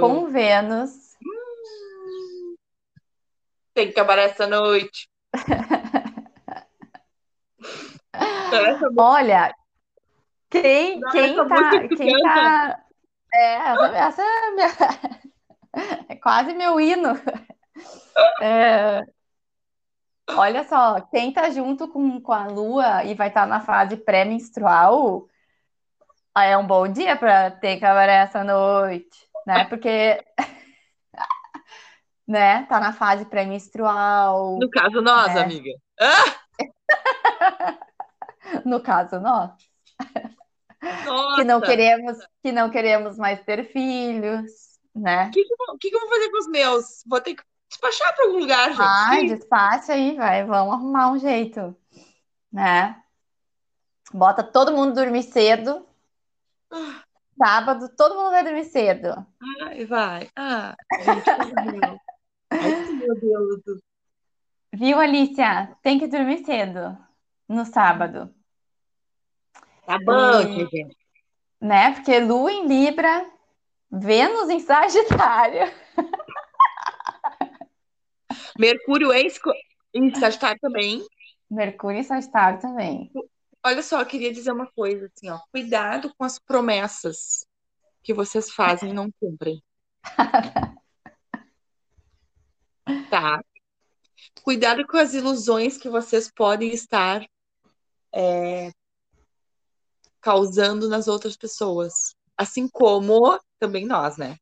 com 0.00 0.26
Vênus. 0.26 1.16
tem 3.74 3.86
que 3.86 3.92
acabar 3.92 4.18
essa 4.18 4.46
noite. 4.46 5.08
Olha, 8.98 9.54
quem, 10.50 11.00
quem 11.12 11.36
tá. 11.36 11.88
Quem 11.96 12.22
tá 12.22 12.84
é, 13.32 13.54
essa, 13.54 13.96
essa 13.96 14.22
é, 14.22 14.50
minha, 14.52 14.68
é 16.08 16.16
quase 16.16 16.54
meu 16.54 16.80
hino. 16.80 17.14
É, 18.42 19.04
olha 20.30 20.64
só, 20.64 21.00
quem 21.02 21.32
tá 21.32 21.50
junto 21.50 21.86
com, 21.86 22.20
com 22.20 22.32
a 22.32 22.48
Lua 22.48 23.04
e 23.04 23.14
vai 23.14 23.28
estar 23.28 23.42
tá 23.42 23.46
na 23.46 23.60
fase 23.60 23.96
pré-menstrual, 23.96 25.28
é 26.36 26.58
um 26.58 26.66
bom 26.66 26.88
dia 26.88 27.14
para 27.14 27.52
ter 27.52 27.78
cabaré 27.78 28.14
essa 28.16 28.42
noite 28.42 29.28
né? 29.48 29.64
Porque 29.64 30.22
né, 32.28 32.64
tá 32.64 32.78
na 32.78 32.92
fase 32.92 33.24
pré-menstrual. 33.24 34.58
No 34.58 34.68
caso 34.68 35.00
nós, 35.00 35.34
né? 35.34 35.40
amiga. 35.40 35.70
no 38.66 38.82
caso 38.82 39.18
nós. 39.18 39.52
Nossa. 41.06 41.36
Que 41.36 41.44
não 41.44 41.60
queremos, 41.62 42.18
que 42.42 42.52
não 42.52 42.70
queremos 42.70 43.16
mais 43.16 43.42
ter 43.42 43.72
filhos, 43.72 44.50
né? 44.98 45.28
O 45.28 45.30
que, 45.30 45.44
que, 45.44 45.90
que, 45.90 45.94
eu 45.96 46.00
vou 46.00 46.08
fazer 46.08 46.30
com 46.30 46.38
os 46.38 46.48
meus? 46.48 47.04
Vou 47.06 47.20
ter 47.20 47.34
que 47.34 47.42
despachar 47.68 48.14
para 48.14 48.26
algum 48.26 48.38
lugar, 48.38 48.70
gente. 48.70 48.80
Ai, 48.80 49.26
despacha 49.26 49.92
aí, 49.92 50.16
vai, 50.16 50.44
vamos 50.44 50.74
arrumar 50.74 51.12
um 51.12 51.18
jeito, 51.18 51.76
né? 52.52 53.02
Bota 54.12 54.42
todo 54.42 54.72
mundo 54.72 54.94
dormir 54.94 55.22
cedo. 55.22 55.86
Ah. 56.70 57.02
Sábado, 57.36 57.88
todo 57.96 58.16
mundo 58.16 58.30
vai 58.30 58.42
dormir 58.42 58.64
cedo. 58.64 59.24
Ai, 59.62 59.84
vai. 59.84 60.28
Ah, 60.34 60.74
gente, 60.98 62.00
Ai, 62.50 62.92
meu 62.92 63.14
Deus. 63.14 63.80
Viu, 64.72 64.98
Alicia? 64.98 65.76
Tem 65.82 65.98
que 65.98 66.08
dormir 66.08 66.44
cedo 66.44 66.98
no 67.48 67.64
sábado. 67.64 68.34
Tá 69.86 69.98
bom, 69.98 70.42
gente. 70.42 70.96
Né? 71.60 71.94
Porque 71.94 72.18
Lua 72.18 72.52
em 72.52 72.66
Libra, 72.66 73.30
Vênus 73.90 74.48
em 74.50 74.60
Sagitário. 74.60 75.72
Mercúrio 78.58 79.12
em, 79.12 79.28
em 79.94 80.14
Sagitário 80.14 80.60
também. 80.60 81.06
Mercúrio 81.50 81.98
em 81.98 82.02
Sagitário 82.02 82.60
também. 82.60 83.10
Olha 83.64 83.82
só, 83.82 84.00
eu 84.00 84.06
queria 84.06 84.32
dizer 84.32 84.52
uma 84.52 84.66
coisa 84.72 85.06
assim, 85.06 85.30
ó. 85.30 85.38
Cuidado 85.50 86.12
com 86.16 86.24
as 86.24 86.38
promessas 86.38 87.46
que 88.02 88.12
vocês 88.12 88.50
fazem 88.50 88.90
e 88.90 88.94
não 88.94 89.10
cumprem. 89.20 89.62
tá? 93.10 93.42
Cuidado 94.42 94.86
com 94.86 94.96
as 94.96 95.14
ilusões 95.14 95.76
que 95.78 95.88
vocês 95.88 96.30
podem 96.30 96.72
estar 96.72 97.26
é, 98.14 98.70
causando 100.20 100.88
nas 100.88 101.08
outras 101.08 101.36
pessoas. 101.36 102.17
Assim 102.38 102.68
como 102.68 103.38
também 103.58 103.84
nós, 103.84 104.16
né? 104.16 104.36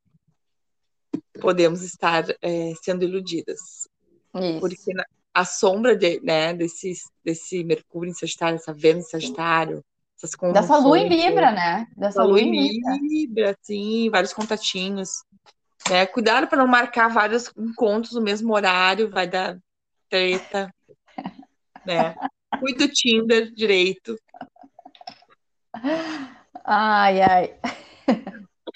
Podemos 1.41 1.83
estar 1.83 2.25
é, 2.43 2.75
sendo 2.83 3.05
iludidas. 3.05 3.89
Isso. 4.35 4.61
Porque 4.61 4.93
a 5.33 5.45
sombra 5.45 5.97
de, 5.97 6.21
né, 6.21 6.53
desse, 6.53 6.93
desse 7.25 7.65
Mercúrio 7.65 8.11
em 8.11 8.15
Sagitário, 8.15 8.57
essa 8.57 8.73
Vênus 8.73 9.07
em 9.07 9.11
Sagitário, 9.11 9.83
essas 10.17 10.33
Dessa 10.53 10.79
lua 10.79 10.99
em 10.99 11.09
Libra, 11.09 11.53
né? 11.53 11.87
Dessa 11.95 12.25
lua 12.25 12.41
em 12.41 12.51
Libra. 12.51 13.55
Sim, 13.61 14.09
vários 14.11 14.33
contatinhos. 14.33 15.23
É, 15.91 16.07
cuidado 16.07 16.49
para 16.49 16.59
não 16.59 16.67
marcar 16.67 17.09
vários 17.09 17.53
encontros 17.57 18.15
no 18.15 18.23
mesmo 18.23 18.55
horário, 18.55 19.11
vai 19.11 19.29
dar 19.29 19.59
treta. 20.09 20.73
né? 21.85 22.15
Cuida 22.59 22.87
do 22.87 22.93
Tinder 22.93 23.53
direito. 23.53 24.17
Ai, 26.65 27.21
ai. 27.21 27.55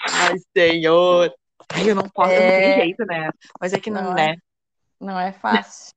Ai, 0.09 0.35
senhor. 0.55 1.33
Ai, 1.73 1.89
eu 1.89 1.95
não 1.95 2.09
posso, 2.09 2.31
é... 2.31 2.35
não 2.35 2.59
tem 2.59 2.71
é. 2.71 2.75
jeito, 2.83 3.05
né? 3.05 3.29
Mas 3.59 3.73
é 3.73 3.79
que 3.79 3.89
não, 3.89 4.03
não 4.03 4.13
né? 4.13 4.31
É, 4.31 4.35
não 4.99 5.19
é 5.19 5.31
fácil. 5.31 5.93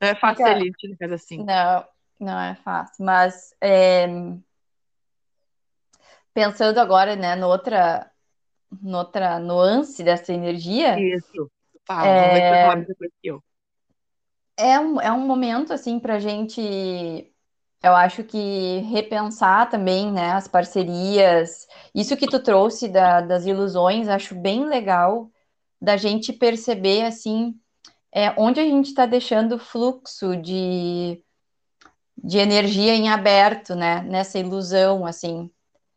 Não 0.00 0.08
é 0.08 0.14
fácil 0.14 0.46
ser 0.46 0.56
elite, 0.56 0.88
no 0.88 0.96
caso 0.96 1.14
assim. 1.14 1.44
Não, 1.44 1.84
não 2.18 2.40
é 2.40 2.54
fácil. 2.56 3.04
Mas 3.04 3.54
é... 3.60 4.06
pensando 6.32 6.78
agora, 6.78 7.16
né, 7.16 7.36
noutra, 7.36 8.10
noutra 8.80 9.38
nuance 9.38 10.02
dessa 10.02 10.32
energia. 10.32 10.98
Isso. 10.98 11.50
Fala, 11.86 12.06
é... 12.06 12.76
depois 12.76 13.10
que 13.20 13.28
eu. 13.28 13.42
É 14.56 14.78
um, 14.78 15.00
é 15.00 15.10
um 15.10 15.26
momento, 15.26 15.72
assim, 15.72 15.98
para 15.98 16.18
gente, 16.18 17.29
eu 17.82 17.94
acho 17.96 18.22
que 18.24 18.78
repensar 18.90 19.70
também, 19.70 20.12
né, 20.12 20.32
as 20.32 20.46
parcerias. 20.46 21.66
Isso 21.94 22.16
que 22.16 22.26
tu 22.26 22.42
trouxe 22.42 22.88
da, 22.88 23.20
das 23.20 23.46
ilusões, 23.46 24.08
acho 24.08 24.34
bem 24.34 24.66
legal 24.66 25.30
da 25.80 25.96
gente 25.96 26.32
perceber, 26.32 27.06
assim, 27.06 27.54
é 28.12 28.34
onde 28.36 28.60
a 28.60 28.64
gente 28.64 28.88
está 28.88 29.06
deixando 29.06 29.58
fluxo 29.58 30.36
de, 30.36 31.22
de 32.22 32.38
energia 32.38 32.94
em 32.94 33.08
aberto, 33.08 33.74
né? 33.74 34.02
Nessa 34.02 34.38
ilusão, 34.38 35.06
assim, 35.06 35.50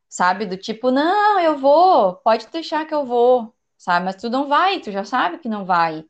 sabe? 0.07 0.45
Do 0.45 0.57
tipo, 0.57 0.91
não, 0.91 1.39
eu 1.39 1.57
vou, 1.57 2.15
pode 2.17 2.47
deixar 2.47 2.85
que 2.85 2.93
eu 2.93 3.05
vou, 3.05 3.53
sabe? 3.77 4.05
Mas 4.05 4.15
tu 4.17 4.29
não 4.29 4.47
vai, 4.47 4.79
tu 4.79 4.91
já 4.91 5.03
sabe 5.03 5.39
que 5.39 5.49
não 5.49 5.65
vai. 5.65 6.05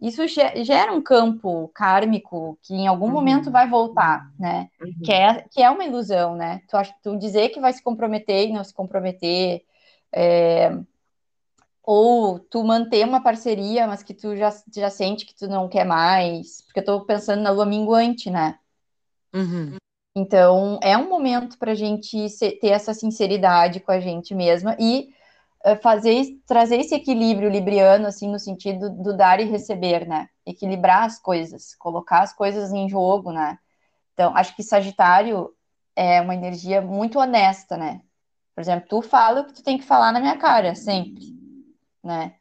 Isso 0.00 0.22
gera 0.28 0.92
um 0.92 1.00
campo 1.00 1.68
kármico 1.74 2.58
que 2.60 2.74
em 2.74 2.86
algum 2.86 3.06
uhum. 3.06 3.12
momento 3.12 3.50
vai 3.50 3.68
voltar, 3.68 4.30
né? 4.38 4.68
Uhum. 4.80 4.94
Que, 5.02 5.12
é, 5.12 5.44
que 5.50 5.62
é 5.62 5.70
uma 5.70 5.84
ilusão, 5.84 6.36
né? 6.36 6.60
Tu, 6.68 6.76
tu 7.02 7.18
dizer 7.18 7.48
que 7.48 7.60
vai 7.60 7.72
se 7.72 7.82
comprometer 7.82 8.48
e 8.48 8.52
não 8.52 8.62
se 8.62 8.74
comprometer, 8.74 9.62
é, 10.12 10.76
ou 11.82 12.38
tu 12.38 12.62
manter 12.62 13.06
uma 13.06 13.22
parceria, 13.22 13.86
mas 13.86 14.02
que 14.02 14.12
tu 14.12 14.36
já, 14.36 14.52
já 14.74 14.90
sente 14.90 15.24
que 15.24 15.34
tu 15.34 15.48
não 15.48 15.68
quer 15.68 15.84
mais, 15.84 16.60
porque 16.62 16.80
eu 16.80 16.84
tô 16.84 17.00
pensando 17.02 17.40
na 17.40 17.50
lua 17.50 17.64
minguante, 17.64 18.28
né? 18.28 18.58
Uhum. 19.34 19.76
Então, 20.14 20.78
é 20.82 20.96
um 20.96 21.08
momento 21.08 21.58
para 21.58 21.72
a 21.72 21.74
gente 21.74 22.26
ter 22.60 22.68
essa 22.68 22.92
sinceridade 22.92 23.80
com 23.80 23.92
a 23.92 24.00
gente 24.00 24.34
mesma 24.34 24.76
e 24.80 25.10
fazer, 25.74 26.38
trazer 26.46 26.78
esse 26.78 26.94
equilíbrio 26.94 27.50
libriano, 27.50 28.06
assim, 28.06 28.30
no 28.30 28.38
sentido 28.38 28.88
do 28.90 29.16
dar 29.16 29.40
e 29.40 29.44
receber, 29.44 30.06
né? 30.06 30.28
Equilibrar 30.46 31.04
as 31.04 31.18
coisas, 31.18 31.74
colocar 31.74 32.20
as 32.20 32.32
coisas 32.32 32.72
em 32.72 32.88
jogo, 32.88 33.32
né? 33.32 33.58
Então, 34.14 34.36
acho 34.36 34.54
que 34.54 34.62
Sagitário 34.62 35.50
é 35.96 36.20
uma 36.20 36.34
energia 36.34 36.80
muito 36.80 37.18
honesta, 37.18 37.76
né? 37.76 38.00
Por 38.54 38.60
exemplo, 38.60 38.88
tu 38.88 39.02
fala 39.02 39.40
o 39.40 39.44
que 39.46 39.54
tu 39.54 39.62
tem 39.62 39.76
que 39.76 39.84
falar 39.84 40.12
na 40.12 40.20
minha 40.20 40.38
cara, 40.38 40.74
sempre, 40.74 41.24
né? 42.02 42.34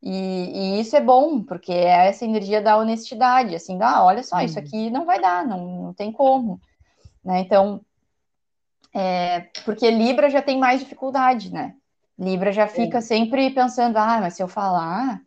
E, 0.00 0.76
e, 0.76 0.80
isso 0.80 0.96
é 0.96 1.00
bom, 1.00 1.42
porque 1.42 1.72
é 1.72 2.06
essa 2.06 2.24
energia 2.24 2.62
da 2.62 2.78
honestidade, 2.78 3.54
assim, 3.54 3.76
ah, 3.82 4.04
olha 4.04 4.22
só, 4.22 4.40
isso 4.40 4.58
uhum. 4.58 4.64
aqui 4.64 4.90
não 4.90 5.04
vai 5.04 5.20
dar, 5.20 5.44
não, 5.44 5.82
não 5.82 5.92
tem 5.92 6.12
como, 6.12 6.60
né? 7.24 7.40
Então, 7.40 7.80
é, 8.94 9.40
porque 9.64 9.90
Libra 9.90 10.30
já 10.30 10.40
tem 10.40 10.58
mais 10.58 10.80
dificuldade, 10.80 11.52
né? 11.52 11.74
Libra 12.18 12.52
já 12.52 12.66
fica 12.66 12.98
é. 12.98 13.00
sempre 13.00 13.50
pensando, 13.50 13.96
ah, 13.96 14.18
mas 14.20 14.34
se 14.34 14.42
eu 14.42 14.48
falar, 14.48 15.20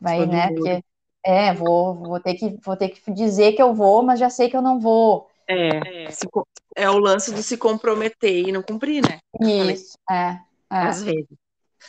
vai, 0.00 0.24
né? 0.26 0.48
Porque, 0.48 0.84
é, 1.24 1.52
vou, 1.52 1.94
vou, 1.94 2.20
ter 2.20 2.34
que, 2.34 2.56
vou 2.64 2.76
ter 2.76 2.90
que 2.90 3.12
dizer 3.12 3.52
que 3.52 3.62
eu 3.62 3.74
vou, 3.74 4.02
mas 4.02 4.20
já 4.20 4.30
sei 4.30 4.48
que 4.48 4.56
eu 4.56 4.62
não 4.62 4.78
vou. 4.78 5.28
É, 5.48 6.04
é, 6.04 6.08
é 6.76 6.90
o 6.90 6.98
lance 6.98 7.34
de 7.34 7.42
se 7.42 7.56
comprometer 7.56 8.48
e 8.48 8.52
não 8.52 8.62
cumprir, 8.62 9.02
né? 9.02 9.18
Isso, 9.40 9.98
é, 10.08 10.14
é. 10.14 10.38
Às 10.70 11.02
vezes. 11.02 11.26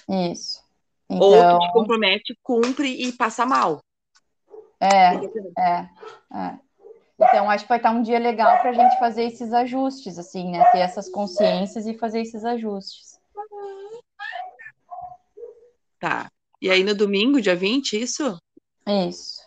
Isso. 0.09 0.63
Então... 1.07 1.27
Ou 1.27 1.59
tu 1.59 1.65
te 1.65 1.73
compromete, 1.73 2.39
cumpre 2.41 2.89
e 2.89 3.11
passa 3.11 3.45
mal. 3.45 3.79
É, 4.79 5.15
é, 5.59 5.89
é. 6.33 6.59
Então, 7.19 7.49
acho 7.49 7.63
que 7.63 7.69
vai 7.69 7.77
estar 7.77 7.91
um 7.91 8.01
dia 8.01 8.19
legal 8.19 8.59
para 8.59 8.71
a 8.71 8.73
gente 8.73 8.97
fazer 8.99 9.23
esses 9.23 9.51
ajustes, 9.53 10.19
assim, 10.19 10.51
né? 10.51 10.63
Ter 10.71 10.79
essas 10.79 11.09
consciências 11.09 11.87
e 11.87 11.95
fazer 11.95 12.21
esses 12.21 12.45
ajustes. 12.45 13.19
Tá. 15.99 16.31
E 16.61 16.69
aí 16.69 16.83
no 16.83 16.95
domingo, 16.95 17.41
dia 17.41 17.55
20, 17.55 18.01
isso? 18.01 18.39
Isso. 18.87 19.41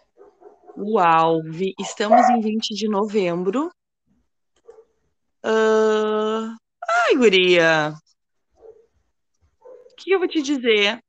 Uau! 0.77 1.41
Estamos 1.79 2.29
em 2.31 2.41
20 2.41 2.75
de 2.75 2.89
novembro. 2.89 3.71
Uh... 5.45 6.55
Ai, 7.07 7.17
guria! 7.17 7.95
O 9.61 9.97
que 9.97 10.13
eu 10.13 10.19
vou 10.19 10.29
te 10.29 10.43
dizer? 10.43 11.03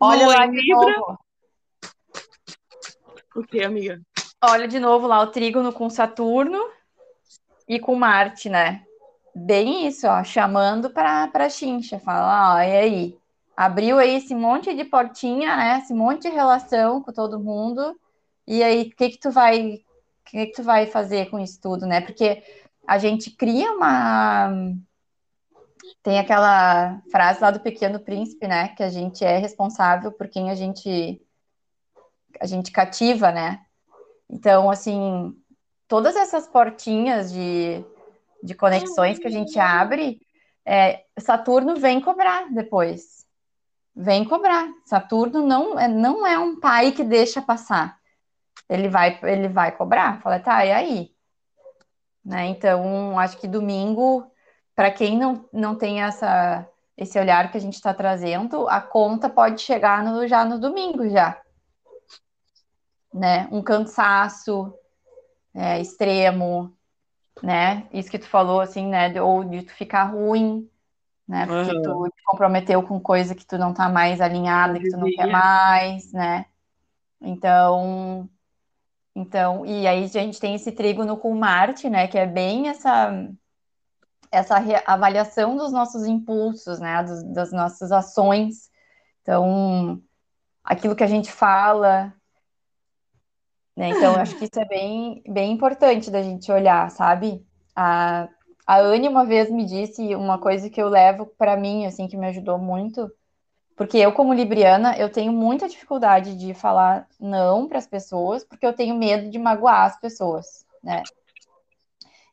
Olha 0.00 0.26
lá 0.26 0.46
de 0.46 0.68
novo. 0.68 1.18
O 3.34 3.42
que, 3.42 3.62
amiga? 3.62 4.00
Olha 4.42 4.68
de 4.68 4.78
novo 4.78 5.06
lá 5.06 5.20
o 5.20 5.28
trígono 5.28 5.72
com 5.72 5.88
Saturno 5.88 6.70
e 7.68 7.80
com 7.80 7.94
Marte, 7.94 8.48
né? 8.48 8.84
Bem 9.34 9.86
isso, 9.86 10.06
ó, 10.06 10.22
chamando 10.22 10.90
para 10.90 11.26
para 11.28 11.48
Chincha, 11.48 11.98
fala, 11.98 12.56
ó, 12.56 12.58
e 12.60 12.76
aí? 12.76 13.18
Abriu 13.56 13.98
aí 13.98 14.16
esse 14.16 14.34
monte 14.34 14.74
de 14.74 14.84
portinha, 14.84 15.56
né? 15.56 15.78
Esse 15.78 15.94
monte 15.94 16.22
de 16.22 16.28
relação 16.28 17.02
com 17.02 17.12
todo 17.12 17.40
mundo. 17.40 17.98
E 18.46 18.62
aí, 18.62 18.82
o 18.82 18.96
que 18.96 19.10
que 19.10 19.18
tu 19.18 19.30
vai, 19.30 19.80
que 20.24 20.46
que 20.46 20.52
tu 20.52 20.62
vai 20.62 20.86
fazer 20.86 21.30
com 21.30 21.38
isso 21.38 21.60
tudo, 21.60 21.86
né? 21.86 22.00
Porque 22.00 22.42
a 22.86 22.98
gente 22.98 23.30
cria 23.30 23.72
uma 23.72 24.50
tem 26.02 26.18
aquela 26.18 27.00
frase 27.10 27.40
lá 27.40 27.50
do 27.50 27.60
Pequeno 27.60 27.98
Príncipe, 27.98 28.46
né? 28.46 28.68
Que 28.68 28.82
a 28.82 28.90
gente 28.90 29.24
é 29.24 29.38
responsável 29.38 30.12
por 30.12 30.28
quem 30.28 30.50
a 30.50 30.54
gente 30.54 31.20
a 32.40 32.46
gente 32.46 32.70
cativa, 32.70 33.30
né? 33.30 33.64
Então, 34.28 34.70
assim, 34.70 35.34
todas 35.86 36.16
essas 36.16 36.46
portinhas 36.46 37.32
de, 37.32 37.84
de 38.42 38.54
conexões 38.54 39.18
que 39.18 39.26
a 39.26 39.30
gente 39.30 39.58
abre, 39.58 40.20
é, 40.66 41.04
Saturno 41.18 41.76
vem 41.76 42.00
cobrar 42.00 42.52
depois. 42.52 43.23
Vem 43.94 44.24
cobrar. 44.24 44.68
Saturno 44.84 45.46
não, 45.46 45.78
é, 45.78 45.88
não 45.88 46.26
é 46.26 46.38
um 46.38 46.58
pai 46.58 46.92
que 46.92 47.04
deixa 47.04 47.40
passar. 47.40 47.98
Ele 48.68 48.88
vai, 48.88 49.18
ele 49.22 49.48
vai 49.48 49.72
cobrar. 49.72 50.20
Fala, 50.20 50.40
tá, 50.40 50.64
e 50.64 50.72
aí? 50.72 51.10
Né? 52.24 52.46
Então, 52.46 53.18
acho 53.18 53.38
que 53.38 53.46
domingo, 53.46 54.26
para 54.74 54.90
quem 54.90 55.16
não, 55.18 55.48
não 55.52 55.76
tem 55.76 56.02
essa, 56.02 56.66
esse 56.96 57.18
olhar 57.18 57.50
que 57.50 57.58
a 57.58 57.60
gente 57.60 57.74
está 57.74 57.92
trazendo, 57.92 58.68
a 58.68 58.80
conta 58.80 59.28
pode 59.28 59.60
chegar 59.60 60.02
no, 60.02 60.26
já 60.26 60.44
no 60.44 60.58
domingo 60.58 61.08
já 61.08 61.40
né? 63.14 63.48
Um 63.52 63.62
cansaço 63.62 64.74
é, 65.54 65.80
extremo, 65.80 66.76
né? 67.40 67.88
Isso 67.92 68.10
que 68.10 68.18
tu 68.18 68.26
falou, 68.26 68.60
assim, 68.60 68.88
né? 68.88 69.22
Ou 69.22 69.44
de 69.44 69.62
tu 69.62 69.72
ficar 69.72 70.04
ruim, 70.04 70.68
né? 71.26 71.46
Porque 71.46 71.76
uhum. 71.76 71.82
tu 71.82 72.10
te 72.10 72.22
comprometeu 72.24 72.82
com 72.82 73.00
coisa 73.00 73.34
que 73.34 73.46
tu 73.46 73.56
não 73.56 73.72
tá 73.72 73.88
mais 73.88 74.20
alinhada, 74.20 74.78
que 74.78 74.90
tu 74.90 74.96
não 74.96 75.10
quer 75.10 75.26
mais, 75.26 76.12
né? 76.12 76.46
Então, 77.20 78.28
então, 79.14 79.64
e 79.64 79.86
aí 79.86 80.04
a 80.04 80.06
gente 80.06 80.40
tem 80.40 80.54
esse 80.54 80.72
trígono 80.72 81.16
com 81.16 81.34
Marte, 81.34 81.88
né? 81.88 82.06
Que 82.06 82.18
é 82.18 82.26
bem 82.26 82.68
essa 82.68 83.12
essa 84.30 84.56
avaliação 84.84 85.56
dos 85.56 85.72
nossos 85.72 86.06
impulsos, 86.06 86.80
né? 86.80 87.02
Dos, 87.02 87.22
das 87.32 87.52
nossas 87.52 87.92
ações. 87.92 88.70
Então, 89.22 90.02
aquilo 90.64 90.96
que 90.96 91.04
a 91.04 91.08
gente 91.08 91.30
fala, 91.30 92.12
né? 93.76 93.90
Então, 93.90 94.14
acho 94.16 94.36
que 94.36 94.44
isso 94.44 94.58
é 94.58 94.64
bem, 94.64 95.22
bem 95.28 95.52
importante 95.52 96.10
da 96.10 96.22
gente 96.22 96.50
olhar, 96.50 96.90
sabe? 96.90 97.44
A, 97.74 98.28
a 98.66 98.78
Anne 98.78 99.08
uma 99.08 99.24
vez 99.24 99.50
me 99.50 99.64
disse 99.64 100.14
uma 100.14 100.38
coisa 100.38 100.70
que 100.70 100.80
eu 100.80 100.88
levo 100.88 101.26
para 101.26 101.56
mim, 101.56 101.86
assim, 101.86 102.08
que 102.08 102.16
me 102.16 102.26
ajudou 102.28 102.58
muito, 102.58 103.10
porque 103.76 103.98
eu, 103.98 104.12
como 104.12 104.32
libriana, 104.32 104.96
eu 104.96 105.10
tenho 105.10 105.32
muita 105.32 105.68
dificuldade 105.68 106.36
de 106.36 106.54
falar 106.54 107.08
não 107.18 107.66
para 107.68 107.78
as 107.78 107.86
pessoas, 107.86 108.44
porque 108.44 108.66
eu 108.66 108.72
tenho 108.72 108.94
medo 108.94 109.28
de 109.30 109.38
magoar 109.38 109.86
as 109.86 110.00
pessoas, 110.00 110.64
né? 110.82 111.02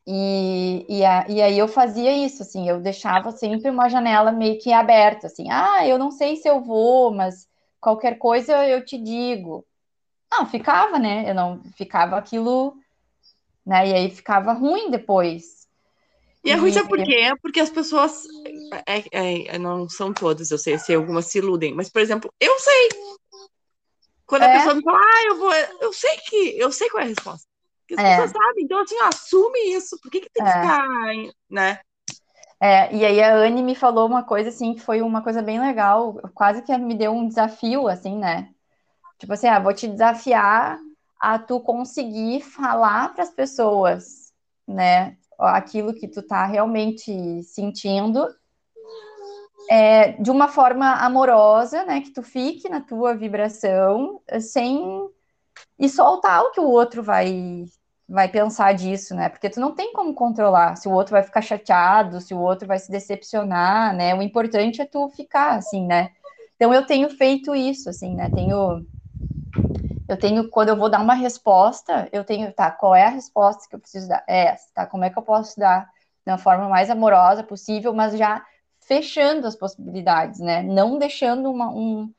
E, 0.06 0.84
e, 0.88 1.04
a, 1.04 1.26
e, 1.28 1.40
aí 1.40 1.58
eu 1.58 1.68
fazia 1.68 2.12
isso, 2.12 2.42
assim, 2.42 2.68
eu 2.68 2.80
deixava 2.80 3.30
sempre 3.30 3.70
uma 3.70 3.88
janela 3.88 4.32
meio 4.32 4.58
que 4.58 4.72
aberta, 4.72 5.28
assim, 5.28 5.48
ah, 5.50 5.86
eu 5.86 5.98
não 5.98 6.10
sei 6.10 6.36
se 6.36 6.48
eu 6.48 6.60
vou, 6.60 7.12
mas 7.12 7.48
qualquer 7.80 8.18
coisa 8.18 8.66
eu 8.66 8.84
te 8.84 8.98
digo. 8.98 9.64
Não, 10.30 10.46
ficava, 10.46 10.98
né? 10.98 11.28
Eu 11.28 11.34
não 11.34 11.62
ficava 11.76 12.16
aquilo, 12.16 12.74
né? 13.66 13.88
E 13.88 13.94
aí 13.94 14.10
ficava 14.10 14.52
ruim 14.52 14.90
depois. 14.90 15.61
E 16.44 16.50
é 16.50 16.54
ruim, 16.54 16.72
sabe 16.72 16.88
por 16.88 17.02
quê? 17.02 17.32
Porque 17.40 17.60
as 17.60 17.70
pessoas. 17.70 18.24
É, 18.86 18.98
é, 19.12 19.54
é, 19.54 19.58
não 19.58 19.88
são 19.88 20.12
todas, 20.12 20.50
eu 20.50 20.58
sei, 20.58 20.78
sei, 20.78 20.96
algumas 20.96 21.26
se 21.26 21.38
iludem. 21.38 21.74
Mas, 21.74 21.88
por 21.88 22.02
exemplo, 22.02 22.32
eu 22.40 22.58
sei. 22.58 22.88
Quando 24.26 24.42
a 24.42 24.46
é. 24.46 24.58
pessoa 24.58 24.74
me 24.74 24.82
fala, 24.82 24.98
ah, 24.98 25.24
eu 25.26 25.38
vou. 25.38 25.52
Eu 25.80 25.92
sei 25.92 26.16
que. 26.28 26.58
Eu 26.58 26.72
sei 26.72 26.88
qual 26.90 27.02
é 27.02 27.04
a 27.04 27.08
resposta. 27.08 27.46
Porque 27.80 28.00
as 28.00 28.06
é. 28.06 28.10
pessoas 28.16 28.30
sabem. 28.32 28.64
Então, 28.64 28.80
assim, 28.80 28.96
ó, 29.02 29.06
assume 29.06 29.74
isso. 29.74 29.98
Por 30.00 30.10
que, 30.10 30.20
que 30.20 30.30
tem 30.30 30.42
que 30.42 30.50
é. 30.50 30.60
ficar, 30.60 30.88
né? 31.48 31.80
É, 32.60 32.94
e 32.94 33.04
aí 33.04 33.20
a 33.20 33.34
Anne 33.34 33.60
me 33.60 33.74
falou 33.74 34.06
uma 34.06 34.22
coisa 34.22 34.48
assim 34.48 34.74
que 34.74 34.80
foi 34.80 35.02
uma 35.02 35.20
coisa 35.20 35.42
bem 35.42 35.60
legal, 35.60 36.14
quase 36.32 36.62
que 36.62 36.76
me 36.78 36.94
deu 36.94 37.10
um 37.10 37.26
desafio, 37.26 37.88
assim, 37.88 38.16
né? 38.16 38.50
Tipo 39.18 39.32
assim, 39.32 39.48
ah, 39.48 39.58
vou 39.58 39.74
te 39.74 39.88
desafiar 39.88 40.78
a 41.18 41.40
tu 41.40 41.58
conseguir 41.60 42.40
falar 42.40 43.14
para 43.14 43.24
as 43.24 43.30
pessoas, 43.30 44.32
né, 44.66 45.16
aquilo 45.42 45.94
que 45.94 46.08
tu 46.08 46.22
tá 46.22 46.46
realmente 46.46 47.42
sentindo, 47.42 48.26
é, 49.70 50.12
de 50.12 50.30
uma 50.30 50.48
forma 50.48 50.92
amorosa, 50.94 51.84
né, 51.84 52.00
que 52.00 52.10
tu 52.10 52.22
fique 52.22 52.68
na 52.68 52.80
tua 52.80 53.14
vibração, 53.14 54.20
sem 54.40 55.08
e 55.78 55.88
soltar 55.88 56.42
o 56.42 56.50
que 56.50 56.60
o 56.60 56.68
outro 56.68 57.02
vai 57.02 57.64
vai 58.08 58.28
pensar 58.28 58.74
disso, 58.74 59.14
né? 59.14 59.30
Porque 59.30 59.48
tu 59.48 59.58
não 59.58 59.74
tem 59.74 59.92
como 59.94 60.12
controlar 60.14 60.76
se 60.76 60.86
o 60.86 60.92
outro 60.92 61.12
vai 61.12 61.22
ficar 61.22 61.40
chateado, 61.40 62.20
se 62.20 62.34
o 62.34 62.38
outro 62.38 62.68
vai 62.68 62.78
se 62.78 62.90
decepcionar, 62.90 63.96
né? 63.96 64.14
O 64.14 64.20
importante 64.20 64.82
é 64.82 64.84
tu 64.84 65.08
ficar 65.10 65.56
assim, 65.56 65.86
né? 65.86 66.10
Então 66.54 66.74
eu 66.74 66.84
tenho 66.86 67.08
feito 67.08 67.54
isso, 67.54 67.88
assim, 67.88 68.14
né? 68.14 68.30
Tenho 68.30 68.84
eu 70.12 70.18
tenho, 70.18 70.48
quando 70.48 70.68
eu 70.68 70.76
vou 70.76 70.88
dar 70.88 71.00
uma 71.00 71.14
resposta, 71.14 72.08
eu 72.12 72.24
tenho, 72.24 72.52
tá, 72.52 72.70
qual 72.70 72.94
é 72.94 73.04
a 73.04 73.10
resposta 73.10 73.68
que 73.68 73.74
eu 73.74 73.80
preciso 73.80 74.08
dar? 74.08 74.22
É 74.26 74.46
essa, 74.48 74.68
tá? 74.74 74.86
Como 74.86 75.04
é 75.04 75.10
que 75.10 75.18
eu 75.18 75.22
posso 75.22 75.58
dar 75.58 75.88
da 76.24 76.38
forma 76.38 76.68
mais 76.68 76.90
amorosa 76.90 77.42
possível, 77.42 77.92
mas 77.92 78.16
já 78.16 78.44
fechando 78.80 79.46
as 79.46 79.56
possibilidades, 79.56 80.40
né? 80.40 80.62
Não 80.62 80.98
deixando 80.98 81.50
uma, 81.50 81.68
um, 81.68 82.12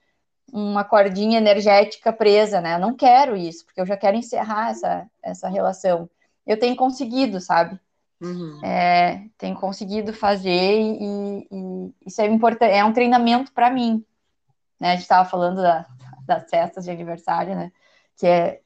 uma 0.52 0.84
cordinha 0.84 1.38
energética 1.38 2.12
presa, 2.12 2.60
né? 2.62 2.76
Eu 2.76 2.80
não 2.80 2.96
quero 2.96 3.36
isso, 3.36 3.66
porque 3.66 3.80
eu 3.80 3.86
já 3.86 3.98
quero 3.98 4.18
encerrar 4.18 4.72
essa, 4.72 5.08
essa 5.22 5.48
relação. 5.48 6.10
Eu 6.46 6.60
tenho 6.60 6.76
conseguido, 6.76 7.40
sabe? 7.40 7.80
Uhum. 8.22 8.64
É, 8.64 9.26
tenho 9.38 9.56
conseguido 9.56 10.14
fazer 10.14 10.50
e, 10.80 11.48
e, 11.52 11.94
isso 12.06 12.22
é 12.22 12.26
importante, 12.26 12.72
é 12.72 12.84
um 12.84 12.94
treinamento 12.94 13.52
para 13.52 13.70
mim. 13.70 14.04
Né? 14.80 14.90
A 14.90 14.94
gente 14.94 15.02
estava 15.02 15.28
falando 15.30 15.62
da, 15.62 15.86
das 16.26 16.50
festas 16.50 16.86
de 16.86 16.92
aniversário, 16.92 17.56
né? 17.56 17.72
Que 18.18 18.28
é 18.28 18.64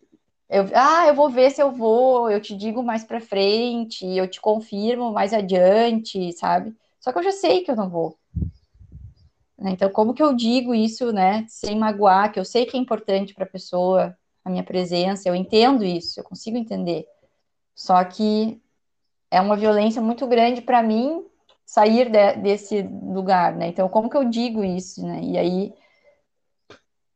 eu, 0.49 0.65
ah, 0.73 1.05
eu 1.07 1.13
vou 1.13 1.29
ver 1.29 1.51
se 1.51 1.61
eu 1.61 1.71
vou, 1.71 2.31
eu 2.31 2.41
te 2.41 2.55
digo 2.55 2.81
mais 2.81 3.03
para 3.03 3.19
frente, 3.19 4.05
eu 4.05 4.29
te 4.29 4.39
confirmo 4.39 5.11
mais 5.11 5.33
adiante, 5.33 6.31
sabe? 6.33 6.73
Só 7.01 7.11
que 7.11 7.19
eu 7.19 7.23
já 7.23 7.33
sei 7.33 7.63
que 7.63 7.71
eu 7.71 7.75
não 7.75 7.89
vou. 7.89 8.17
Né? 9.57 9.71
Então, 9.71 9.89
como 9.89 10.13
que 10.13 10.23
eu 10.23 10.33
digo 10.33 10.73
isso, 10.73 11.11
né, 11.11 11.45
sem 11.49 11.77
magoar, 11.77 12.31
que 12.31 12.39
eu 12.39 12.45
sei 12.45 12.65
que 12.65 12.77
é 12.77 12.79
importante 12.79 13.33
para 13.33 13.43
a 13.43 13.49
pessoa, 13.49 14.17
a 14.45 14.49
minha 14.49 14.63
presença, 14.63 15.27
eu 15.27 15.35
entendo 15.35 15.83
isso, 15.83 16.19
eu 16.19 16.23
consigo 16.23 16.57
entender. 16.57 17.05
Só 17.75 18.01
que 18.05 18.61
é 19.29 19.41
uma 19.41 19.57
violência 19.57 20.01
muito 20.01 20.25
grande 20.27 20.61
para 20.61 20.81
mim 20.81 21.25
sair 21.65 22.09
de, 22.09 22.33
desse 22.37 22.81
lugar, 22.81 23.53
né? 23.53 23.67
Então, 23.67 23.89
como 23.89 24.09
que 24.09 24.15
eu 24.15 24.23
digo 24.23 24.63
isso, 24.63 25.05
né? 25.05 25.19
E 25.21 25.37
aí 25.37 25.73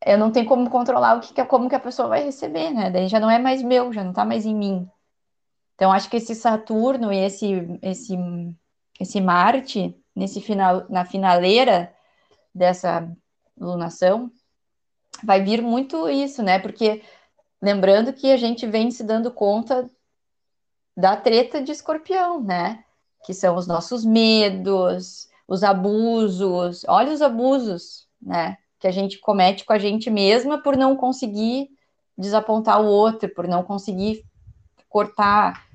eu 0.06 0.18
não 0.18 0.32
tenho 0.32 0.46
como 0.46 0.70
controlar 0.70 1.18
o 1.18 1.22
que, 1.22 1.46
como 1.46 1.70
que 1.70 1.76
a 1.76 1.80
pessoa 1.80 2.08
vai 2.08 2.24
receber, 2.24 2.72
né? 2.72 2.90
Daí 2.90 3.08
já 3.08 3.20
não 3.20 3.30
é 3.30 3.40
mais 3.40 3.62
meu, 3.62 3.94
já 3.94 4.04
não 4.04 4.12
está 4.12 4.26
mais 4.26 4.46
em 4.46 4.56
mim. 4.56 4.90
Então, 5.76 5.92
acho 5.92 6.10
que 6.10 6.18
esse 6.18 6.36
Saturno 6.36 7.12
e 7.12 7.18
esse 7.18 7.80
esse 7.82 8.16
esse 9.00 9.22
Marte 9.22 9.96
nesse 10.16 10.42
final 10.42 10.86
na 10.90 11.06
finaleira 11.06 11.94
dessa 12.54 13.10
lunação, 13.58 14.32
vai 15.24 15.44
vir 15.44 15.62
muito 15.62 16.10
isso, 16.10 16.44
né? 16.44 16.60
Porque 16.60 17.04
lembrando 17.62 18.14
que 18.14 18.32
a 18.32 18.38
gente 18.38 18.66
vem 18.66 18.92
se 18.92 19.04
dando 19.04 19.32
conta 19.32 19.90
da 20.98 21.16
treta 21.16 21.62
de 21.62 21.72
escorpião, 21.72 22.42
né? 22.42 22.84
Que 23.24 23.34
são 23.34 23.56
os 23.56 23.68
nossos 23.68 24.04
medos, 24.04 25.30
os 25.48 25.64
abusos, 25.64 26.84
olha 26.88 27.14
os 27.14 27.22
abusos, 27.22 28.08
né? 28.22 28.58
Que 28.82 28.88
a 28.88 28.92
gente 28.92 29.20
comete 29.20 29.64
com 29.64 29.72
a 29.72 29.78
gente 29.78 30.10
mesma 30.10 30.62
por 30.62 30.76
não 30.76 30.96
conseguir 30.98 31.70
desapontar 32.18 32.82
o 32.82 32.86
outro, 32.86 33.30
por 33.30 33.48
não 33.48 33.64
conseguir 33.64 34.26
cortar, 34.90 35.66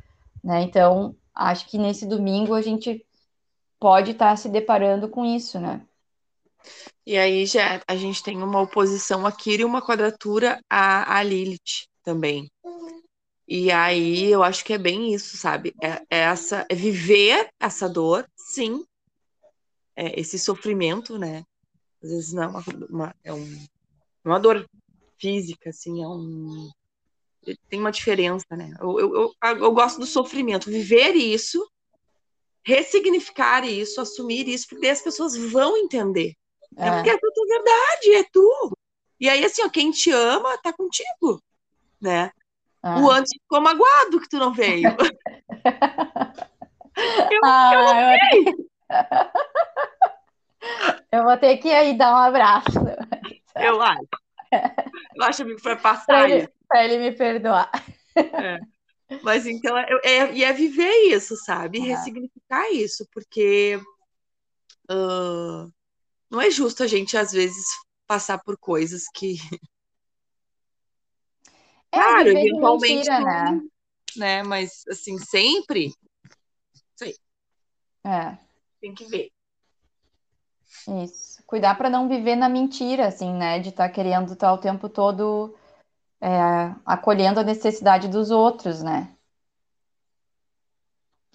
né? 0.44 0.62
Então, 0.62 1.16
acho 1.34 1.66
que 1.68 1.78
nesse 1.78 2.04
domingo 2.04 2.52
a 2.52 2.60
gente 2.60 3.06
pode 3.80 4.10
estar 4.10 4.30
tá 4.30 4.36
se 4.36 4.48
deparando 4.48 5.08
com 5.08 5.24
isso, 5.24 5.58
né? 5.58 5.80
E 7.06 7.16
aí 7.16 7.46
já 7.46 7.80
a 7.86 7.96
gente 7.96 8.22
tem 8.22 8.42
uma 8.42 8.60
oposição 8.60 9.24
a 9.24 9.32
Kira 9.32 9.62
e 9.62 9.64
uma 9.64 9.80
quadratura 9.80 10.60
a, 10.68 11.18
a 11.18 11.22
Lilith 11.22 11.86
também. 12.02 12.50
E 13.48 13.70
aí 13.70 14.30
eu 14.30 14.42
acho 14.42 14.64
que 14.64 14.72
é 14.72 14.78
bem 14.78 15.14
isso, 15.14 15.36
sabe? 15.36 15.72
É, 15.80 16.02
é 16.10 16.18
essa, 16.22 16.66
é 16.68 16.74
viver 16.74 17.48
essa 17.60 17.88
dor, 17.88 18.28
sim. 18.36 18.84
É 19.94 20.20
esse 20.20 20.38
sofrimento, 20.38 21.16
né? 21.16 21.44
Às 22.02 22.10
vezes 22.10 22.32
não 22.32 22.42
é 22.42 22.46
uma, 22.46 22.64
uma, 22.88 23.14
é 23.24 23.32
um, 23.32 23.66
é 24.24 24.28
uma 24.28 24.40
dor 24.40 24.66
física, 25.18 25.70
assim, 25.70 26.02
é 26.02 26.08
um. 26.08 26.70
Tem 27.68 27.78
uma 27.78 27.92
diferença, 27.92 28.44
né? 28.50 28.74
Eu, 28.80 28.98
eu, 28.98 29.14
eu, 29.14 29.34
eu 29.42 29.72
gosto 29.72 30.00
do 30.00 30.06
sofrimento, 30.06 30.70
viver 30.70 31.14
isso, 31.14 31.64
ressignificar 32.64 33.64
isso, 33.64 34.00
assumir 34.00 34.48
isso, 34.48 34.66
porque 34.68 34.88
as 34.88 35.00
pessoas 35.00 35.36
vão 35.36 35.76
entender. 35.76 36.34
É, 36.76 36.88
é 36.88 36.90
porque 36.90 37.10
é 37.10 37.14
a 37.14 37.18
tua 37.18 37.46
verdade, 37.46 38.14
é 38.14 38.24
tu. 38.32 38.76
E 39.20 39.28
aí, 39.28 39.44
assim, 39.44 39.62
ó, 39.62 39.68
quem 39.68 39.90
te 39.92 40.10
ama 40.10 40.58
tá 40.58 40.72
contigo, 40.72 41.40
né? 42.00 42.30
É. 42.84 42.88
O 43.00 43.10
antes 43.10 43.32
ficou 43.32 43.60
magoado 43.60 44.20
que 44.20 44.28
tu 44.28 44.38
não 44.38 44.52
veio. 44.52 44.88
eu, 47.30 47.40
ah, 47.44 47.70
eu 47.74 47.84
não 47.84 48.12
eu... 48.12 48.66
eu 51.16 51.24
vou 51.24 51.36
ter 51.36 51.56
que 51.58 51.68
ir 51.68 51.74
aí 51.74 51.96
dar 51.96 52.12
um 52.12 52.16
abraço. 52.16 52.78
Eu 53.54 53.80
acho. 53.80 54.06
Eu 55.14 55.24
acho 55.24 55.44
que 55.44 55.58
foi 55.58 55.76
passar 55.80 56.06
pra 56.06 56.30
ele, 56.30 56.48
pra 56.68 56.84
ele 56.84 56.98
me 56.98 57.12
perdoar. 57.12 57.70
É. 58.14 58.58
Mas 59.22 59.46
então, 59.46 59.76
é, 59.76 59.86
é, 60.02 60.32
e 60.32 60.44
é 60.44 60.52
viver 60.52 60.92
isso, 61.14 61.36
sabe? 61.36 61.78
Ressignificar 61.78 62.70
isso, 62.72 63.06
porque 63.12 63.80
uh, 64.90 65.72
não 66.30 66.40
é 66.40 66.50
justo 66.50 66.82
a 66.82 66.86
gente, 66.86 67.16
às 67.16 67.32
vezes, 67.32 67.66
passar 68.06 68.38
por 68.38 68.56
coisas 68.58 69.04
que. 69.14 69.36
É, 71.92 71.98
claro, 71.98 72.28
eventualmente. 72.28 73.08
Mentira, 73.08 73.20
né? 73.20 73.60
né? 74.16 74.42
Mas, 74.42 74.84
assim, 74.88 75.16
sempre. 75.18 75.94
Sei. 76.94 77.14
É. 78.04 78.36
Tem 78.80 78.92
que 78.92 79.06
ver. 79.06 79.30
Isso. 81.02 81.42
Cuidar 81.46 81.76
para 81.76 81.90
não 81.90 82.08
viver 82.08 82.36
na 82.36 82.48
mentira, 82.48 83.06
assim, 83.06 83.32
né? 83.32 83.58
De 83.58 83.70
estar 83.70 83.88
tá 83.88 83.94
querendo 83.94 84.32
estar 84.32 84.48
tá 84.48 84.52
o 84.52 84.58
tempo 84.58 84.88
todo 84.88 85.54
é, 86.20 86.28
acolhendo 86.84 87.40
a 87.40 87.44
necessidade 87.44 88.08
dos 88.08 88.30
outros, 88.30 88.82
né? 88.82 89.12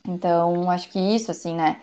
Então, 0.07 0.69
acho 0.69 0.89
que 0.89 0.99
isso, 0.99 1.31
assim, 1.31 1.55
né? 1.55 1.81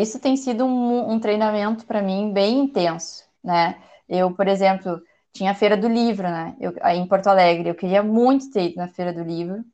Isso 0.00 0.18
tem 0.18 0.36
sido 0.36 0.64
um, 0.64 1.12
um 1.12 1.20
treinamento 1.20 1.84
para 1.84 2.02
mim 2.02 2.32
bem 2.32 2.60
intenso, 2.60 3.24
né? 3.42 3.80
Eu, 4.08 4.32
por 4.34 4.48
exemplo, 4.48 5.00
tinha 5.32 5.50
a 5.50 5.54
Feira 5.54 5.76
do 5.76 5.88
Livro, 5.88 6.28
né? 6.28 6.56
Eu, 6.60 6.72
em 6.92 7.06
Porto 7.06 7.26
Alegre. 7.26 7.68
Eu 7.68 7.74
queria 7.74 8.02
muito 8.02 8.50
ter 8.50 8.70
ido 8.70 8.76
na 8.76 8.88
Feira 8.88 9.12
do 9.12 9.22
Livro 9.22 9.64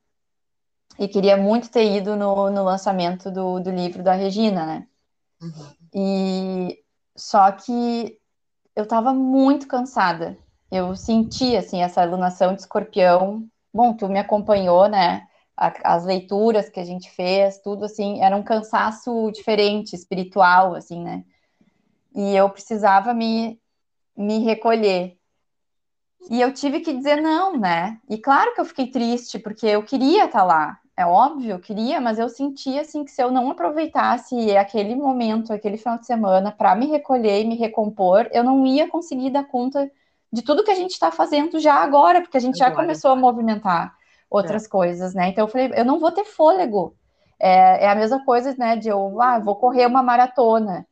e 0.98 1.07
queria 1.09 1.36
muito 1.36 1.70
ter 1.70 1.96
ido 1.96 2.16
no, 2.16 2.51
no 2.51 2.64
lançamento 2.64 3.30
do, 3.30 3.61
do 3.61 3.70
livro 3.70 4.03
da 4.03 4.14
Regina, 4.14 4.66
né? 4.66 4.86
Uhum. 5.40 5.74
E 5.94 6.78
só 7.17 7.51
que 7.53 8.19
eu 8.75 8.85
estava 8.85 9.13
muito 9.13 9.67
cansada. 9.67 10.39
Eu 10.71 10.95
senti, 10.95 11.57
assim, 11.57 11.83
essa 11.83 12.03
alunação 12.03 12.55
de 12.55 12.61
escorpião. 12.61 13.47
Bom, 13.73 13.95
tu 13.95 14.09
me 14.09 14.19
acompanhou, 14.19 14.89
né? 14.89 15.27
as 15.85 16.07
leituras 16.07 16.71
que 16.71 16.81
a 16.81 16.85
gente 16.85 17.11
fez, 17.11 17.59
tudo 17.59 17.85
assim, 17.85 18.23
era 18.23 18.35
um 18.35 18.43
cansaço 18.43 19.31
diferente, 19.31 19.95
espiritual, 19.95 20.75
assim, 20.75 21.03
né? 21.05 21.23
E 22.15 22.35
eu 22.35 22.49
precisava 22.49 23.13
me, 23.13 23.61
me 24.17 24.39
recolher. 24.39 25.19
E 26.31 26.41
eu 26.41 26.53
tive 26.53 26.81
que 26.81 26.95
dizer 26.95 27.21
não, 27.21 27.59
né? 27.59 27.99
E 28.09 28.17
claro 28.17 28.55
que 28.55 28.61
eu 28.61 28.65
fiquei 28.65 28.91
triste, 28.91 29.39
porque 29.39 29.67
eu 29.67 29.83
queria 29.83 30.25
estar 30.25 30.45
lá. 30.45 30.79
É 31.01 31.07
óbvio, 31.07 31.53
eu 31.53 31.59
queria, 31.59 31.98
mas 31.98 32.18
eu 32.18 32.28
sentia 32.28 32.82
assim 32.82 33.07
que 33.07 33.11
se 33.11 33.22
eu 33.22 33.30
não 33.30 33.51
aproveitasse 33.51 34.55
aquele 34.55 34.94
momento, 34.94 35.51
aquele 35.51 35.78
final 35.78 35.98
de 35.98 36.05
semana 36.05 36.53
para 36.53 36.74
me 36.74 36.84
recolher 36.88 37.40
e 37.40 37.46
me 37.46 37.57
recompor, 37.57 38.28
eu 38.32 38.44
não 38.44 38.66
ia 38.66 38.86
conseguir 38.86 39.30
dar 39.30 39.44
conta 39.44 39.90
de 40.30 40.42
tudo 40.42 40.62
que 40.62 40.70
a 40.70 40.74
gente 40.74 40.90
está 40.90 41.11
fazendo 41.11 41.59
já 41.59 41.76
agora, 41.76 42.20
porque 42.20 42.36
a 42.36 42.40
gente 42.40 42.62
agora. 42.62 42.76
já 42.76 42.82
começou 42.82 43.11
a 43.12 43.16
movimentar 43.16 43.96
outras 44.28 44.66
é. 44.66 44.68
coisas, 44.68 45.14
né? 45.14 45.28
Então 45.30 45.44
eu 45.44 45.48
falei, 45.48 45.72
eu 45.74 45.86
não 45.86 45.98
vou 45.98 46.12
ter 46.12 46.26
fôlego. 46.26 46.94
É, 47.38 47.86
é 47.86 47.88
a 47.88 47.94
mesma 47.94 48.22
coisa, 48.22 48.55
né? 48.59 48.76
De 48.76 48.90
eu, 48.90 49.22
ah, 49.22 49.38
vou 49.38 49.57
correr 49.57 49.86
uma 49.86 50.03
maratona. 50.03 50.86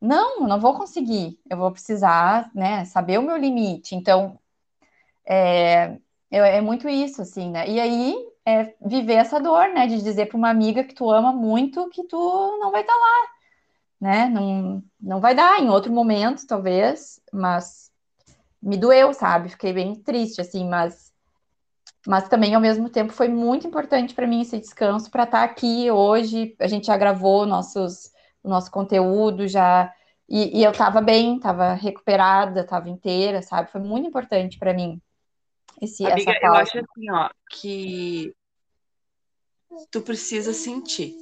Não, 0.00 0.46
não 0.46 0.60
vou 0.60 0.74
conseguir. 0.74 1.40
Eu 1.50 1.56
vou 1.56 1.72
precisar, 1.72 2.52
né? 2.54 2.84
Saber 2.84 3.18
o 3.18 3.22
meu 3.22 3.36
limite. 3.36 3.96
Então, 3.96 4.38
é, 5.26 5.98
é 6.30 6.60
muito 6.60 6.88
isso, 6.88 7.20
assim, 7.20 7.50
né? 7.50 7.68
E 7.68 7.80
aí, 7.80 8.16
é 8.48 8.74
viver 8.80 9.14
essa 9.14 9.40
dor, 9.40 9.68
né? 9.68 9.86
De 9.86 10.02
dizer 10.02 10.26
para 10.26 10.36
uma 10.36 10.50
amiga 10.50 10.84
que 10.84 10.94
tu 10.94 11.10
ama 11.10 11.32
muito 11.32 11.88
que 11.90 12.04
tu 12.04 12.58
não 12.60 12.70
vai 12.70 12.80
estar 12.80 12.92
tá 12.92 12.98
lá, 12.98 13.28
né? 14.00 14.28
Não, 14.28 14.82
não 15.00 15.20
vai 15.20 15.34
dar 15.34 15.60
em 15.60 15.68
outro 15.68 15.92
momento, 15.92 16.46
talvez, 16.46 17.20
mas 17.32 17.90
me 18.62 18.76
doeu, 18.76 19.12
sabe? 19.12 19.50
Fiquei 19.50 19.72
bem 19.72 19.94
triste, 19.94 20.40
assim, 20.40 20.68
mas 20.68 21.08
mas 22.06 22.28
também 22.28 22.54
ao 22.54 22.60
mesmo 22.60 22.88
tempo 22.88 23.12
foi 23.12 23.28
muito 23.28 23.66
importante 23.66 24.14
para 24.14 24.26
mim 24.26 24.40
esse 24.40 24.58
descanso 24.58 25.10
para 25.10 25.24
estar 25.24 25.38
tá 25.40 25.44
aqui 25.44 25.90
hoje. 25.90 26.56
A 26.58 26.66
gente 26.66 26.86
já 26.86 26.96
gravou 26.96 27.44
nossos, 27.44 28.12
o 28.42 28.48
nosso 28.48 28.70
conteúdo, 28.70 29.46
já 29.46 29.92
e, 30.28 30.60
e 30.60 30.64
eu 30.64 30.70
estava 30.70 31.00
bem, 31.00 31.36
estava 31.36 31.74
recuperada, 31.74 32.60
estava 32.60 32.88
inteira, 32.88 33.42
sabe? 33.42 33.70
Foi 33.70 33.80
muito 33.80 34.08
importante 34.08 34.58
para 34.58 34.74
mim. 34.74 35.00
Esse, 35.80 36.04
Amiga, 36.04 36.32
essa 36.32 36.46
eu 36.46 36.54
acho 36.54 36.78
assim, 36.78 37.10
ó, 37.10 37.30
que 37.50 38.34
tu 39.90 40.00
precisa 40.02 40.52
sentir. 40.52 41.14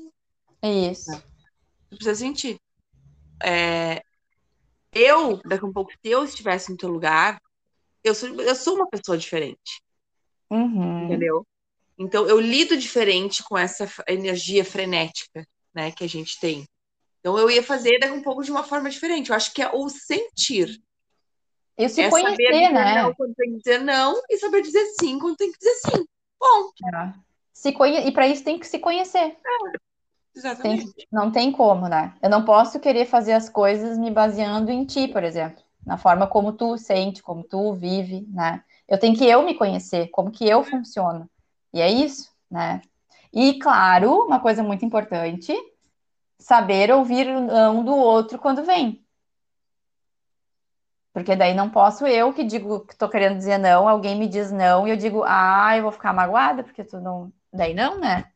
É 0.62 0.90
isso. 0.90 1.11
Tu 1.90 1.97
precisa 1.97 2.14
sentir. 2.14 2.59
É, 3.42 4.03
eu, 4.92 5.40
daqui 5.44 5.64
a 5.64 5.68
um 5.68 5.72
pouco, 5.72 5.92
se 5.92 5.99
eu 6.11 6.24
estivesse 6.24 6.70
no 6.70 6.76
teu 6.76 6.88
lugar, 6.88 7.40
eu 8.03 8.14
sou, 8.14 8.28
eu 8.40 8.55
sou 8.55 8.76
uma 8.76 8.88
pessoa 8.88 9.18
diferente. 9.18 9.82
Uhum. 10.51 11.05
Entendeu? 11.05 11.47
Então, 11.99 12.26
eu 12.26 12.40
lido 12.40 12.76
diferente 12.76 13.42
com 13.42 13.57
essa 13.57 13.90
energia 14.07 14.64
frenética 14.64 15.47
né, 15.74 15.90
que 15.90 16.05
a 16.05 16.09
gente 16.09 16.38
tem. 16.38 16.66
Então, 17.20 17.38
eu 17.38 17.51
ia 17.51 17.62
fazer 17.62 17.99
daqui 17.99 18.12
um 18.12 18.22
pouco 18.22 18.42
de 18.42 18.51
uma 18.51 18.62
forma 18.62 18.88
diferente. 18.88 19.30
Eu 19.30 19.36
acho 19.36 19.53
que 19.53 19.62
é 19.62 19.70
o 19.70 19.88
sentir. 19.88 20.80
E 21.76 21.88
se 21.88 22.03
é 22.03 22.09
conhecer, 22.09 22.72
né? 22.72 23.03
Não 23.03 23.14
quando 23.14 23.34
tem 23.34 23.53
que 23.53 23.59
dizer 23.59 23.80
não 23.80 24.22
e 24.30 24.38
saber 24.38 24.62
dizer 24.62 24.86
sim 24.99 25.18
quando 25.18 25.36
tem 25.36 25.53
que 25.53 25.59
dizer 25.59 25.74
sim. 25.74 26.07
Bom. 26.40 26.70
É. 26.94 27.26
Se 27.57 27.73
conhe... 27.73 28.07
E 28.07 28.13
para 28.13 28.29
isso 28.29 28.45
tem 28.45 28.59
que 28.59 28.67
se 28.67 28.79
conhecer. 28.79 29.19
É, 29.19 29.79
exatamente. 30.37 30.93
Tem... 30.93 31.07
Não 31.11 31.33
tem 31.33 31.51
como, 31.51 31.89
né? 31.89 32.15
Eu 32.21 32.29
não 32.29 32.45
posso 32.45 32.79
querer 32.79 33.07
fazer 33.07 33.33
as 33.33 33.49
coisas 33.49 33.97
me 33.97 34.11
baseando 34.11 34.71
em 34.71 34.85
ti, 34.85 35.09
por 35.09 35.25
exemplo. 35.25 35.65
Na 35.85 35.97
forma 35.97 36.27
como 36.27 36.53
tu 36.53 36.77
sente, 36.77 37.23
como 37.23 37.43
tu 37.43 37.73
vive, 37.73 38.27
né? 38.29 38.63
Eu 38.87 39.01
tenho 39.01 39.17
que 39.17 39.25
eu 39.25 39.43
me 39.43 39.55
conhecer, 39.55 40.09
como 40.09 40.31
que 40.31 40.47
eu 40.47 40.63
funciono. 40.63 41.31
E 41.73 41.81
é 41.81 41.91
isso, 41.91 42.31
né? 42.51 42.83
E, 43.33 43.59
claro, 43.59 44.27
uma 44.27 44.39
coisa 44.39 44.63
muito 44.63 44.85
importante, 44.85 45.55
saber 46.39 46.93
ouvir 46.93 47.27
um 47.27 47.83
do 47.83 47.97
outro 47.97 48.39
quando 48.39 48.65
vem. 48.65 49.03
Porque 51.11 51.35
daí 51.35 51.55
não 51.55 51.71
posso 51.71 52.07
eu 52.07 52.35
que 52.35 52.45
digo 52.45 52.81
que 52.81 52.95
tô 52.95 53.09
querendo 53.09 53.39
dizer 53.39 53.57
não, 53.57 53.89
alguém 53.89 54.15
me 54.15 54.29
diz 54.29 54.53
não 54.53 54.87
e 54.87 54.91
eu 54.91 54.97
digo, 54.99 55.25
ah, 55.27 55.75
eu 55.75 55.85
vou 55.85 55.93
ficar 55.93 56.13
magoada 56.13 56.63
porque 56.63 56.85
tu 56.85 57.01
não. 57.01 57.33
Daí 57.57 57.75
não, 57.75 57.99
né? 57.99 58.31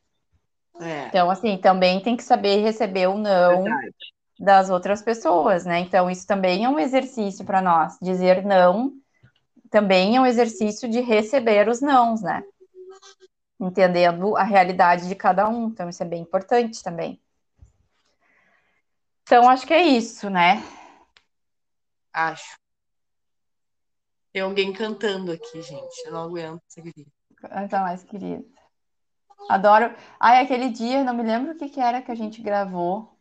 É, 0.81 1.07
Então, 1.09 1.31
assim, 1.31 1.59
também 1.59 2.01
tem 2.01 2.16
que 2.16 2.23
saber 2.23 2.62
receber 2.62 3.07
o 3.09 3.18
não 3.18 3.62
verdade. 3.62 3.95
das 4.39 4.71
outras 4.71 5.03
pessoas, 5.03 5.66
né? 5.66 5.81
Então, 5.81 6.11
isso 6.11 6.27
também 6.27 6.64
é 6.64 6.68
um 6.68 6.79
exercício 6.79 7.45
para 7.45 7.61
nós. 7.61 7.99
Dizer 8.01 8.43
não 8.45 8.93
também 9.71 10.16
é 10.16 10.21
um 10.21 10.27
exercício 10.27 10.91
de 10.91 11.01
receber 11.01 11.68
os 11.68 11.81
nãos, 11.81 12.23
né? 12.23 12.43
Entendendo 13.61 14.37
a 14.37 14.43
realidade 14.43 15.07
de 15.07 15.14
cada 15.14 15.49
um. 15.49 15.68
Então, 15.68 15.89
isso 15.89 16.03
é 16.03 16.07
bem 16.07 16.23
importante 16.23 16.83
também. 16.83 17.21
Então, 19.23 19.49
acho 19.49 19.66
que 19.66 19.75
é 19.75 19.83
isso, 19.83 20.29
né? 20.29 20.61
Acho. 22.12 22.59
Tem 24.33 24.43
alguém 24.43 24.73
cantando 24.73 25.31
aqui, 25.31 25.62
gente. 25.62 26.07
Eu 26.07 26.12
não 26.12 26.23
aguento 26.25 26.62
essa 26.68 26.81
grita. 26.81 27.11
Tá 27.68 27.83
mais 27.83 28.03
querida. 28.03 28.45
Adoro. 29.49 29.95
Ai, 30.18 30.43
aquele 30.43 30.68
dia, 30.70 31.05
não 31.05 31.14
me 31.14 31.22
lembro 31.22 31.53
o 31.53 31.57
que 31.57 31.68
que 31.68 31.80
era 31.80 32.03
que 32.03 32.11
a 32.11 32.14
gente 32.14 32.41
gravou, 32.41 33.16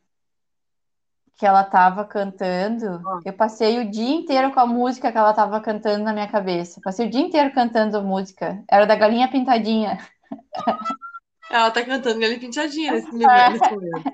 que 1.38 1.46
ela 1.46 1.64
tava 1.64 2.04
cantando. 2.04 3.02
Ah. 3.08 3.20
Eu 3.26 3.34
passei 3.34 3.80
o 3.80 3.90
dia 3.90 4.16
inteiro 4.16 4.52
com 4.52 4.60
a 4.60 4.66
música 4.66 5.12
que 5.12 5.18
ela 5.18 5.34
tava 5.34 5.60
cantando 5.62 6.04
na 6.04 6.14
minha 6.14 6.28
cabeça. 6.28 6.82
Passei 6.84 7.08
o 7.08 7.10
dia 7.10 7.22
inteiro 7.22 7.54
cantando 7.54 7.98
a 7.98 8.02
música. 8.02 8.64
Era 8.70 8.86
da 8.86 8.96
Galinha 8.96 9.30
Pintadinha. 9.30 9.98
Ela 11.50 11.72
tá 11.72 11.84
cantando 11.84 12.20
Galinha 12.20 12.40
Pintadinha 12.40 12.92
nesse 12.92 13.12
momento. 13.12 13.52
nesse 13.52 13.74
momento. 13.74 14.14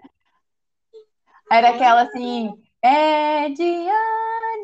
Era 1.51 1.69
aquela 1.69 2.03
assim: 2.03 2.53
é 2.81 3.49
dia 3.49 3.93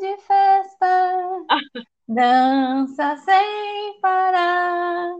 de 0.00 0.16
festa, 0.18 1.44
dança 2.08 3.16
sem 3.18 4.00
parar. 4.00 5.16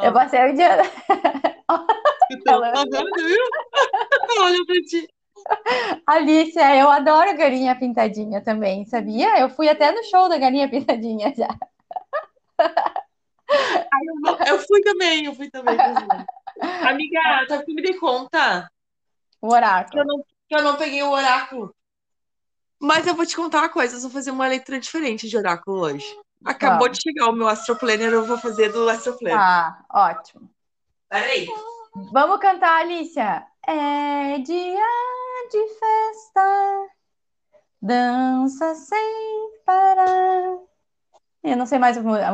Eu 0.00 0.12
passei 0.12 0.50
o 0.50 0.54
dia. 0.54 0.66
Ela- 0.66 0.84
tá 2.72 2.84
vendo, 2.90 3.14
viu? 3.16 3.44
Olha 4.40 4.64
pra 4.66 4.74
ti. 4.88 5.08
Alicia, 6.06 6.76
eu 6.76 6.90
adoro 6.90 7.36
Galinha 7.36 7.76
Pintadinha 7.78 8.40
também, 8.42 8.84
sabia? 8.86 9.38
Eu 9.38 9.50
fui 9.50 9.68
até 9.68 9.92
no 9.92 10.02
show 10.04 10.28
da 10.28 10.38
Galinha 10.38 10.68
Pintadinha 10.68 11.32
já. 11.34 11.48
Eu, 14.46 14.58
fui 14.58 14.80
também, 14.80 15.26
eu 15.26 15.34
fui 15.34 15.50
também. 15.50 15.74
inclusive. 15.74 16.08
Amiga, 16.86 17.20
sabe 17.48 17.62
o 17.62 17.66
que 17.66 17.74
me 17.74 17.82
dei 17.82 17.94
conta? 17.94 18.70
O 19.40 19.48
Que 19.48 19.54
oráculo. 19.54 20.00
eu, 20.00 20.06
não, 20.06 20.24
que 20.48 20.56
eu 20.56 20.62
não 20.62 20.76
peguei 20.76 21.02
o 21.02 21.10
oráculo. 21.10 21.74
Mas 22.80 23.06
eu 23.06 23.14
vou 23.14 23.26
te 23.26 23.36
contar 23.36 23.58
uma 23.58 23.68
coisa, 23.68 23.96
eu 23.96 24.00
vou 24.00 24.10
fazer 24.10 24.30
uma 24.30 24.46
leitura 24.46 24.80
diferente 24.80 25.28
de 25.28 25.36
oráculo 25.36 25.78
hoje. 25.80 26.06
Acabou 26.44 26.86
Tá. 26.86 26.92
de 26.92 27.00
chegar 27.02 27.28
o 27.28 27.32
meu 27.32 27.48
Astroplanner, 27.48 28.12
eu 28.12 28.24
vou 28.24 28.38
fazer 28.38 28.70
do 28.72 28.88
Astroplanner. 28.88 29.38
Ah, 29.38 29.84
ótimo. 29.92 30.48
Peraí. 31.08 31.46
Vamos 32.12 32.38
cantar, 32.40 32.80
Alicia. 32.82 33.44
É 33.66 34.38
dia 34.38 34.84
de 35.50 35.66
festa, 35.78 36.86
dança 37.80 38.74
sem 38.74 39.50
parar. 39.64 40.58
Eu 41.42 41.56
não 41.56 41.66
sei 41.66 41.78
mais 41.78 41.96
a 41.96 42.02
música. 42.02 42.26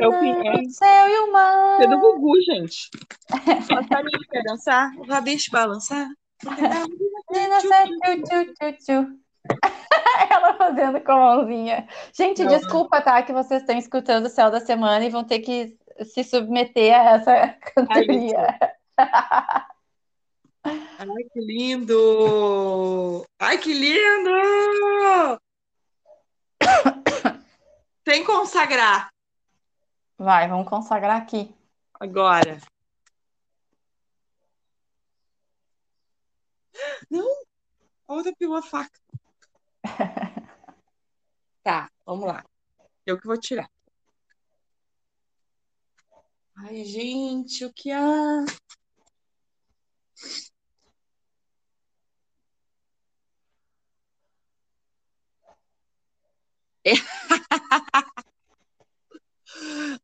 É 0.00 0.08
o 0.08 0.12
fim, 0.18 0.32
é. 0.46 0.60
O 0.60 0.70
céu 0.70 1.08
e 1.08 1.18
o 1.20 1.32
mar. 1.32 1.80
É 1.80 1.86
do 1.86 1.98
Gugu, 1.98 2.40
gente. 2.42 2.90
Passarinho 3.68 4.20
quer 4.30 4.42
dançar, 4.42 4.92
o 4.98 5.06
rabicho 5.06 5.50
balançar. 5.50 6.06
Tchu, 6.40 8.54
tchu, 8.54 8.72
tchu. 8.78 9.20
Ela 10.30 10.54
fazendo 10.54 11.00
com 11.00 11.12
a 11.12 11.16
mãozinha. 11.16 11.88
Gente, 12.12 12.44
Não. 12.44 12.50
desculpa, 12.56 13.00
tá? 13.00 13.22
Que 13.22 13.32
vocês 13.32 13.62
estão 13.62 13.76
escutando 13.76 14.26
o 14.26 14.30
Céu 14.30 14.50
da 14.50 14.60
Semana 14.60 15.04
e 15.04 15.10
vão 15.10 15.24
ter 15.24 15.40
que 15.40 15.76
se 16.04 16.24
submeter 16.24 16.94
a 16.94 17.10
essa 17.16 17.48
cantoria. 17.74 18.58
Ai, 20.62 21.24
que 21.32 21.40
lindo! 21.40 23.24
Ai, 23.38 23.56
que 23.58 23.72
lindo! 23.72 24.30
Sem 28.06 28.24
consagrar 28.24 29.08
Vai, 30.18 30.46
vamos 30.48 30.68
consagrar 30.68 31.16
aqui. 31.16 31.54
agora. 31.98 32.58
Não! 37.10 37.26
A 38.08 38.14
outra 38.14 38.32
pegou 38.38 38.56
a 38.56 38.62
faca. 38.62 38.90
Tá, 41.62 41.90
vamos 42.04 42.26
lá. 42.26 42.44
Eu 43.06 43.18
que 43.20 43.26
vou 43.26 43.38
tirar. 43.38 43.70
Ai, 46.56 46.84
gente, 46.84 47.64
o 47.64 47.72
que 47.72 47.90
há? 47.90 48.44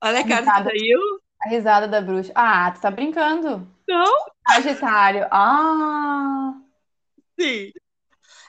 Olha 0.03 0.21
a 0.21 0.25
cara 0.25 0.43
que 0.45 0.51
Risada. 0.51 0.71
saiu. 0.71 1.01
A 1.43 1.49
risada 1.49 1.89
da 1.89 2.01
bruxa. 2.01 2.33
Ah, 2.35 2.71
tu 2.73 2.81
tá 2.81 2.91
brincando? 2.91 3.67
Não? 3.89 4.13
Sagitário. 4.49 5.27
Ah, 5.31 6.55
Sim. 7.39 7.73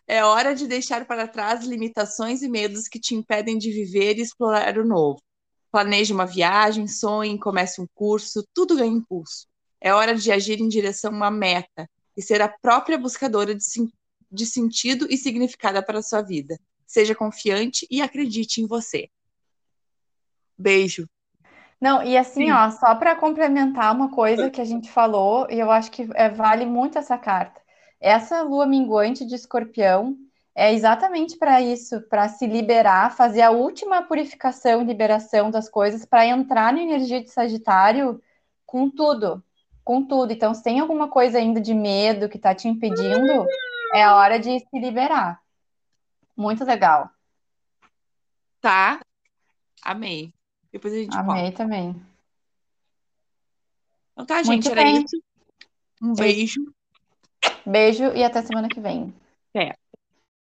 É 0.07 0.23
hora 0.23 0.55
de 0.55 0.65
deixar 0.67 1.05
para 1.05 1.27
trás 1.27 1.65
limitações 1.65 2.41
e 2.41 2.47
medos 2.47 2.87
que 2.87 2.97
te 2.99 3.13
impedem 3.13 3.57
de 3.57 3.71
viver 3.71 4.17
e 4.17 4.21
explorar 4.21 4.77
o 4.77 4.85
novo. 4.85 5.21
Planeje 5.69 6.13
uma 6.13 6.25
viagem, 6.25 6.87
sonhe, 6.87 7.37
comece 7.37 7.81
um 7.81 7.87
curso, 7.93 8.47
tudo 8.53 8.77
ganha 8.77 8.93
impulso. 8.93 9.47
É 9.81 9.93
hora 9.93 10.15
de 10.15 10.31
agir 10.31 10.61
em 10.61 10.69
direção 10.69 11.11
a 11.11 11.15
uma 11.15 11.31
meta 11.31 11.89
e 12.15 12.21
ser 12.21 12.41
a 12.41 12.47
própria 12.47 12.97
buscadora 12.97 13.53
de, 13.53 13.63
de 14.31 14.45
sentido 14.45 15.07
e 15.09 15.17
significado 15.17 15.83
para 15.85 15.99
a 15.99 16.03
sua 16.03 16.21
vida. 16.21 16.57
Seja 16.85 17.13
confiante 17.13 17.85
e 17.91 18.01
acredite 18.01 18.61
em 18.61 18.65
você. 18.65 19.09
Beijo. 20.57 21.07
Não, 21.79 22.01
e 22.01 22.17
assim, 22.17 22.45
Sim. 22.45 22.51
ó, 22.51 22.71
só 22.71 22.95
para 22.95 23.15
complementar 23.15 23.93
uma 23.93 24.09
coisa 24.09 24.49
que 24.49 24.61
a 24.61 24.65
gente 24.65 24.89
falou, 24.89 25.47
e 25.49 25.59
eu 25.59 25.69
acho 25.69 25.91
que 25.91 26.07
é, 26.15 26.29
vale 26.29 26.65
muito 26.65 26.97
essa 26.97 27.17
carta. 27.17 27.61
Essa 27.99 28.41
lua 28.41 28.65
minguante 28.65 29.25
de 29.25 29.35
escorpião 29.35 30.17
é 30.53 30.73
exatamente 30.73 31.37
para 31.37 31.61
isso, 31.61 32.01
para 32.01 32.27
se 32.29 32.47
liberar, 32.47 33.15
fazer 33.15 33.41
a 33.41 33.51
última 33.51 34.01
purificação 34.01 34.81
e 34.81 34.85
liberação 34.85 35.51
das 35.51 35.69
coisas, 35.69 36.05
para 36.05 36.25
entrar 36.25 36.73
na 36.73 36.81
energia 36.81 37.21
de 37.23 37.29
Sagitário 37.29 38.21
com 38.65 38.89
tudo, 38.89 39.43
com 39.83 40.03
tudo. 40.03 40.33
Então, 40.33 40.53
se 40.53 40.63
tem 40.63 40.79
alguma 40.79 41.07
coisa 41.09 41.37
ainda 41.37 41.61
de 41.61 41.73
medo 41.73 42.27
que 42.27 42.37
está 42.37 42.55
te 42.55 42.67
impedindo, 42.67 43.45
é 43.93 44.03
a 44.03 44.15
hora 44.15 44.39
de 44.39 44.59
se 44.59 44.79
liberar. 44.79 45.41
Muito 46.35 46.63
legal. 46.65 47.09
Tá? 48.59 48.99
Amei. 49.83 50.33
Depois 50.71 50.93
a 50.93 50.97
gente 50.97 51.15
volta. 51.15 51.31
Amei 51.31 51.51
também. 51.51 52.01
Então 54.13 54.25
tá, 54.25 54.37
gente, 54.41 54.65
Muito 54.65 54.69
era 54.69 54.83
bem. 54.83 55.03
isso. 55.03 55.23
Um 56.01 56.13
beijo. 56.13 56.73
Beijo 57.65 58.05
e 58.15 58.23
até 58.23 58.41
semana 58.41 58.67
que 58.67 58.79
vem. 58.79 59.13
Até. 59.53 59.77